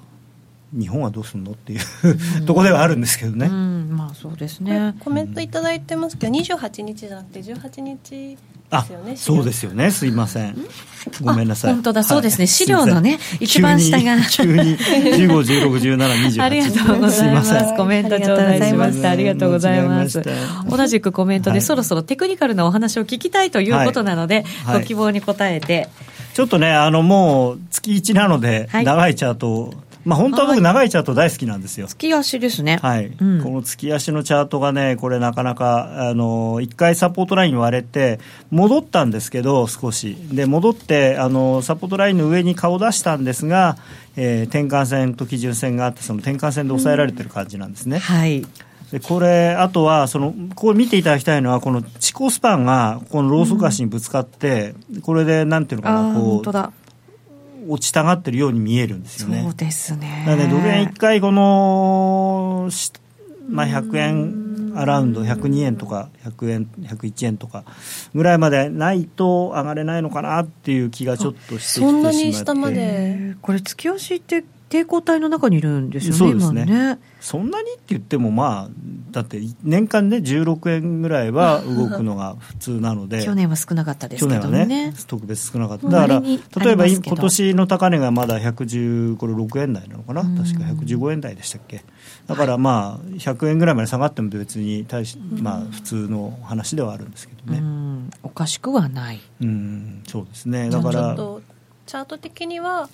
[0.73, 1.81] 日本はどうするのっていう
[2.47, 3.47] ところではあるんですけどね。
[3.47, 4.95] うん、まあそうですね。
[5.01, 8.39] コメントいただいてますけど、28日じゃなくて18日
[8.71, 8.87] あ。
[9.17, 10.57] そうですよね、すいません。
[11.23, 11.71] ごめんなさい。
[11.71, 12.47] あ本当だはいそうですね。
[12.47, 14.21] 資料のね一番下が。
[14.23, 16.43] 急に急に15、16、17、28。
[16.43, 17.77] ありがとうございます。
[17.77, 19.11] コメント頂戴しました。
[19.11, 20.23] ありがとうございます。
[20.69, 24.81] 同じくコメントで、はいそろそろテクニカルなお話を聞きたいということなので、はい。
[24.81, 25.89] ご希望に応えて、
[26.35, 28.85] ちょっとね、あの、もう月1なので、はい。
[28.85, 29.75] 長いチャートを、
[30.05, 31.87] まあ本当は僕長いチャート大好きなんですよ。
[31.87, 32.79] 月足ですね。
[32.81, 38.19] はい、うんこの月足のチャートがね、これなかなか、あの、一回サポートライン割れて、
[38.51, 40.17] 戻ったんですけど、少し。
[40.33, 43.77] で、戻って、あの、サポートラインの上に顔出したんですが、
[44.17, 47.99] えー転換線と基準線があって、その転換線で抑えられてる感じなんですね。
[47.99, 48.47] はい。
[48.91, 56.43] でこれ、あとはその、これ見ていただきたいのは、この地高スパンがこのローソク足にぶつかって、これでなんていうのかな、こ。
[56.45, 56.80] う
[57.69, 59.43] 落ちたがってるように見えるんですよね。
[59.43, 60.25] そうですね。
[60.27, 62.93] だからね、ドル円1回、この、し
[63.49, 67.65] まあ、100円アラウンド、102円とか、100円、101円とか
[68.15, 71.93] ぐらいまでないと上がれないのかなっていう気がちょっとしてきてしまって。
[71.93, 76.65] そんなに下までえーこれ月足って抵抗体の中にいるんですよね、そうですね。
[76.67, 76.99] 今ね。
[77.21, 78.71] そんなにって言っても、まあ、
[79.11, 83.25] だって年間ね、16円ぐらいは 動くのが普通なので。
[83.25, 84.95] 去年は少なかったです去け年はねどもね。
[85.09, 85.87] 特別少なかった。
[85.87, 90.21] うんだから例えば今年の高値がまだ110これ6円台なのかな？
[90.21, 90.37] うん。
[90.37, 91.85] 確か115円台でしたっけ？
[92.29, 99.21] だからまあ100円ぐらいまで下がっても別に対し、まあ、普通の話ではあるんですけどうねん、おかしくはない。
[99.41, 100.03] うん。
[100.07, 100.71] そうですね。
[100.71, 101.17] だから
[101.87, 102.89] チャート的には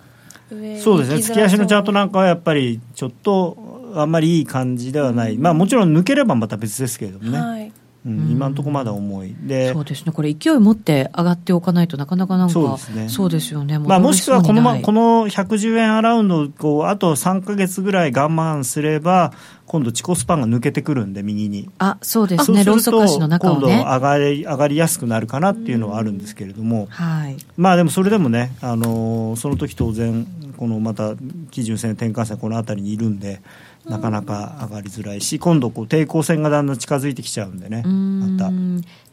[0.48, 1.22] そうですね。
[1.22, 7.72] 月足のチャートなんかはやっぱりちょっとあんまりいい感じではない、まあもちろん抜ければまた別ですけれどもね、はい
[8.06, 10.12] うん、今のところまだ重いでそうですね。
[10.12, 13.80] これ勢い持って上がっておかないとなかなかなんか、そうですねそうですよね。
[13.80, 19.32] まあ、もしくはこの,、ま、この、の110円アラウンドをこうあと3か月ぐらい我慢すれば
[19.66, 21.68] 今度、チコスパンが抜けてくるんで、右に。
[21.78, 22.62] あ、そうですね。
[22.62, 23.82] ローソク足の中今度をね。
[23.84, 27.36] 上がり上がりやすくなるかなっていうのはあるんですけれども、はい。
[27.56, 30.26] まあでもそれでもね、あのーその時当然
[30.56, 31.14] このまた
[31.50, 33.40] 基準線転換線この辺りにいるんで
[33.88, 38.50] なかなか上がりづらいし今度こう抵抗線がだんだん近づいてきちゃうんでねまた。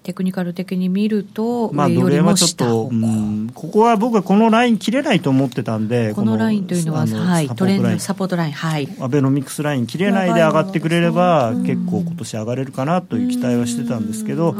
[0.03, 14.55] テクニカル的に見ると、まあ、ドル円はちょっと、うん、ここは僕はこのライン切れないと思ってたんで、このラインというのは、はい、トレンド、サポートライン、はい、アベノミクスライン切れないで上がってくれれば、結構今年上がれるかなという期待はしてたんですけど、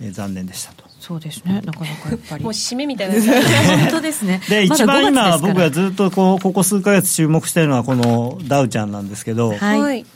[0.00, 0.91] えー、残念でしたと。
[1.12, 2.44] そうですね、なかなかやっぱり。
[2.44, 3.14] もう締めみたいな。
[3.20, 4.40] 本当ですね。
[4.48, 10.06] で、一番今、僕がずっとこうここ数か月注目しているのは、このダウちゃんなんですけど、はい。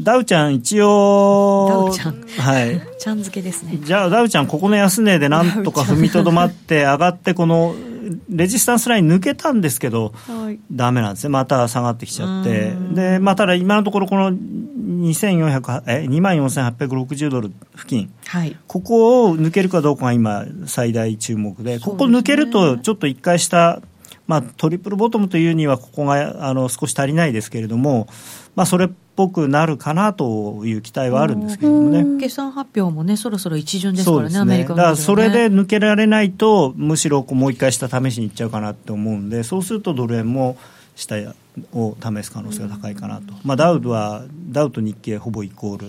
[0.00, 2.24] ダウちゃん一応、ダウちゃん。
[2.38, 2.80] はい。
[2.98, 3.78] ちゃん付けですね。
[3.82, 7.74] じゃあ、ダウちゃん、ここの安値でなんとか踏みとどまって上がって、この、
[8.28, 11.30] レジスタンスライン抜けたんですけど、はい、ダメなんですね。
[11.30, 12.74] また下がってきちゃって。
[12.92, 23.80] で、まあ、ただ今のところこの2400え2万4860ドル付近、はい、ここを抜けるかどうかが今最大注目で、ここ抜けるとちょっと一回下
[24.26, 28.08] まあ、トリプルボトムというにはここがあの少し足りないですけれども、
[28.56, 32.20] まあ、それっぽくなるかなという期待はあるんですけどもね。
[32.20, 40.56] 決算発表もね、そろそろ一巡ですからね、ねアメリカ、ね、だからそれで抜けられないと、むしろこうもう一回下試しにいっちゃうかなと思うんで、そうするとドル円も
[40.96, 41.16] 下
[41.72, 43.34] を試す可能性が高いかなと。
[43.44, 45.86] まあ、ダウは、ダウと日経ほぼイコール。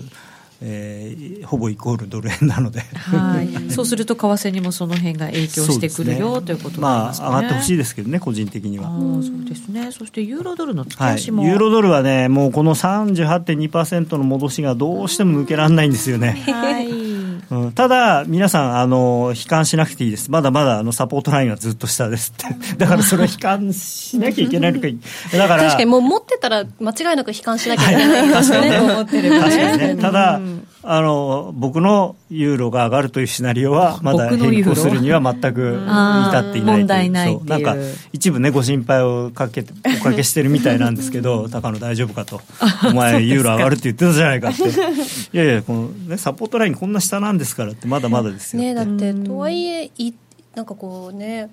[0.62, 2.82] えー、ほぼイコールドル円なので。
[2.82, 8.90] はい、そうすると為替にもその辺が影響してくるよ、ね、ということまあ、上がってほしいですけどね、個人的には。
[9.22, 16.44] そうですね、そしてユーロドルの月足も、はい、ユーロドルはね、もうこの38.2%の戻しがどうしても抜けられないんですよね。
[16.48, 17.15] はい
[17.52, 24.88] うん、ただ、皆さんあの、悲観しなくていいです、まだまだあのサポートラインはずっと下ですって、 だからそれを悲観しなきゃいけないのか、
[25.38, 28.28] だから確かにもう持ってたら、間違いなく悲観しなきゃいけない。
[28.28, 30.40] ですね、と思ってる、確かにね、 ただ、
[30.88, 37.76] あの僕のユーロが上がるというシナリオは まだ変更するには全く至っていない問題ないなんか
[38.14, 39.66] 一部ねご心配をかけ
[40.00, 42.42] おかけしてるみたいなんですけど 高野大丈夫かと。
[42.88, 44.64] お前ユーロ上がるって言ってたじゃないかって。
[44.64, 49.92] いやいやこの、ね、サポートラインこんな下なんですからってまだまだですよねだってとはいえ
[50.56, 51.50] なんかこうね、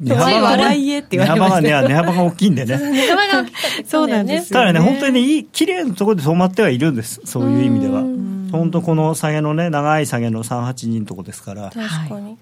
[0.00, 1.82] 値幅が笑いえって言われました。
[1.82, 2.76] 値幅が大きいんでね。
[2.76, 7.20] 値幅が大きかった、そうなんですただね、本当にね、いい、綺麗なところで止まってはいるんです。
[7.24, 8.02] そういう意味では。
[8.50, 11.72] 本当この下げのね長い下げの382のとこですから。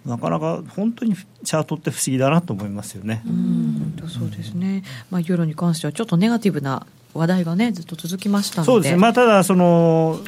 [0.06, 3.22] なかなか本当にチャートって不思議だなと思いますよね。
[3.26, 3.94] うん。
[4.08, 8.92] そうですね、まあ、ユーロに関してはちょっとネガティブな話題がねずっと続きましたそうです。
[8.92, 10.20] ね、まあ、ただその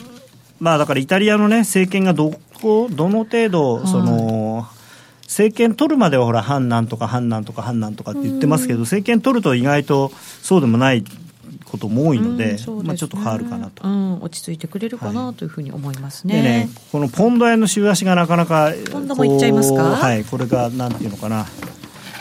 [0.60, 4.75] まあだからイタリアのね政権がどこどの程度その、はい
[5.36, 10.10] 政権取るまではほら反なんとか反なんとか反なんとかって言ってますけど政権取ると意外と
[10.40, 11.04] そうでもない
[11.66, 16.34] ことも多いので、うんね、まあ、ちょっと変わるかなと、うん、落ち着いてくれるかなというふうに思いますね。
[16.34, 19.82] はい、でねこのポンド円の週足がなかなかポンドもいっちゃいますか？
[19.82, 21.44] はいこれがなんていうのかな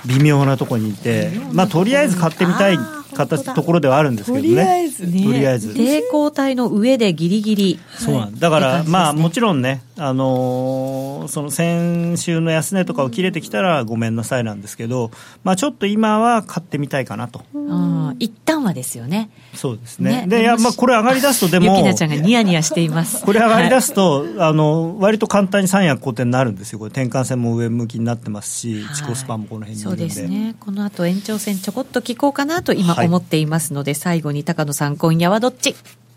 [0.05, 2.77] 微妙なところにいて、まあ、とりあえず買ってみたい
[3.15, 4.49] 形ところではあるんですけどね。
[4.49, 5.69] とりあえず、ね、とりあえず。
[5.71, 7.79] 抵抗体の上でギリギリ。
[7.97, 15.09] そうなんだから、ね、まあもちろんね、あのー、その先週の安値とかを切れてきたらごめんなさいなんですけど、
[15.43, 17.43] まあちょっと今は買ってみたいかなと。
[17.53, 19.29] うん、一旦はですよね。
[19.53, 20.23] そうですね。
[20.23, 21.77] ねで、いや、まあこれ上がり出すとでも。
[21.77, 23.23] ゆきなちゃんがニヤニヤしています。
[23.23, 26.79] これ上がり出すと、はい、あの、割と簡単に三役好転になるんですよ。
[26.79, 30.13] これ転換線も上向きになってますし、はい、チコスパンもこの辺にいるんで。
[30.13, 30.55] そうですね。
[30.59, 35.73] この後延長戦ちょこっと聞こうかなと今思っていますので、はい、最後に高野さん今夜はどっち？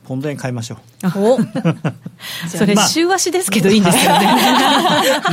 [0.09, 0.79] ポンド円買いましょう。
[1.19, 1.39] お
[2.49, 4.27] それ、週足ですけどいいんですよね。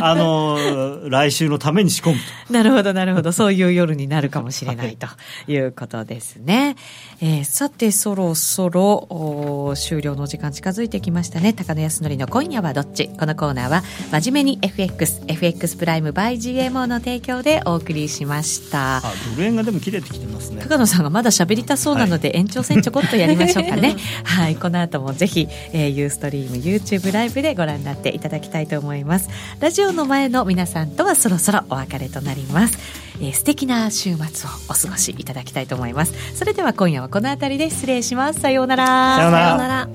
[0.00, 2.22] まあ、あのー、来週のために仕込むと。
[2.52, 3.30] なるほど、なるほど。
[3.30, 5.06] そういう夜になるかもしれないと
[5.52, 6.76] いうことですね。
[7.20, 11.52] えー、さて、そろそろ終了の時間近づいてきましたね。
[11.52, 13.08] 高野康則の今夜はどっち？
[13.08, 18.96] このコーナーは、真面目に FX、FX プライム by GMO の提供でお送りしました。
[18.98, 19.02] あ、
[19.36, 20.62] ドル円がでも切れてきてますね。
[20.62, 23.96] 高野さんがまだ喋りたそうなので、はい、延長戦ちょこっとやりましょうかね。
[24.24, 29.28] はい、この後もぜひ、えー、ユーストリーム YouTube ライブでご覧になっていただきたいと思います。
[29.60, 32.78] ラジオの前の皆さんとはそろそろお別れとなります、
[33.20, 36.12] えー、素敵な週末をお過ごしいただきたいと思います。
[36.36, 38.40] それでは今夜はこの辺りで失礼します。
[38.40, 39.16] さようなら。
[39.16, 39.88] さようなら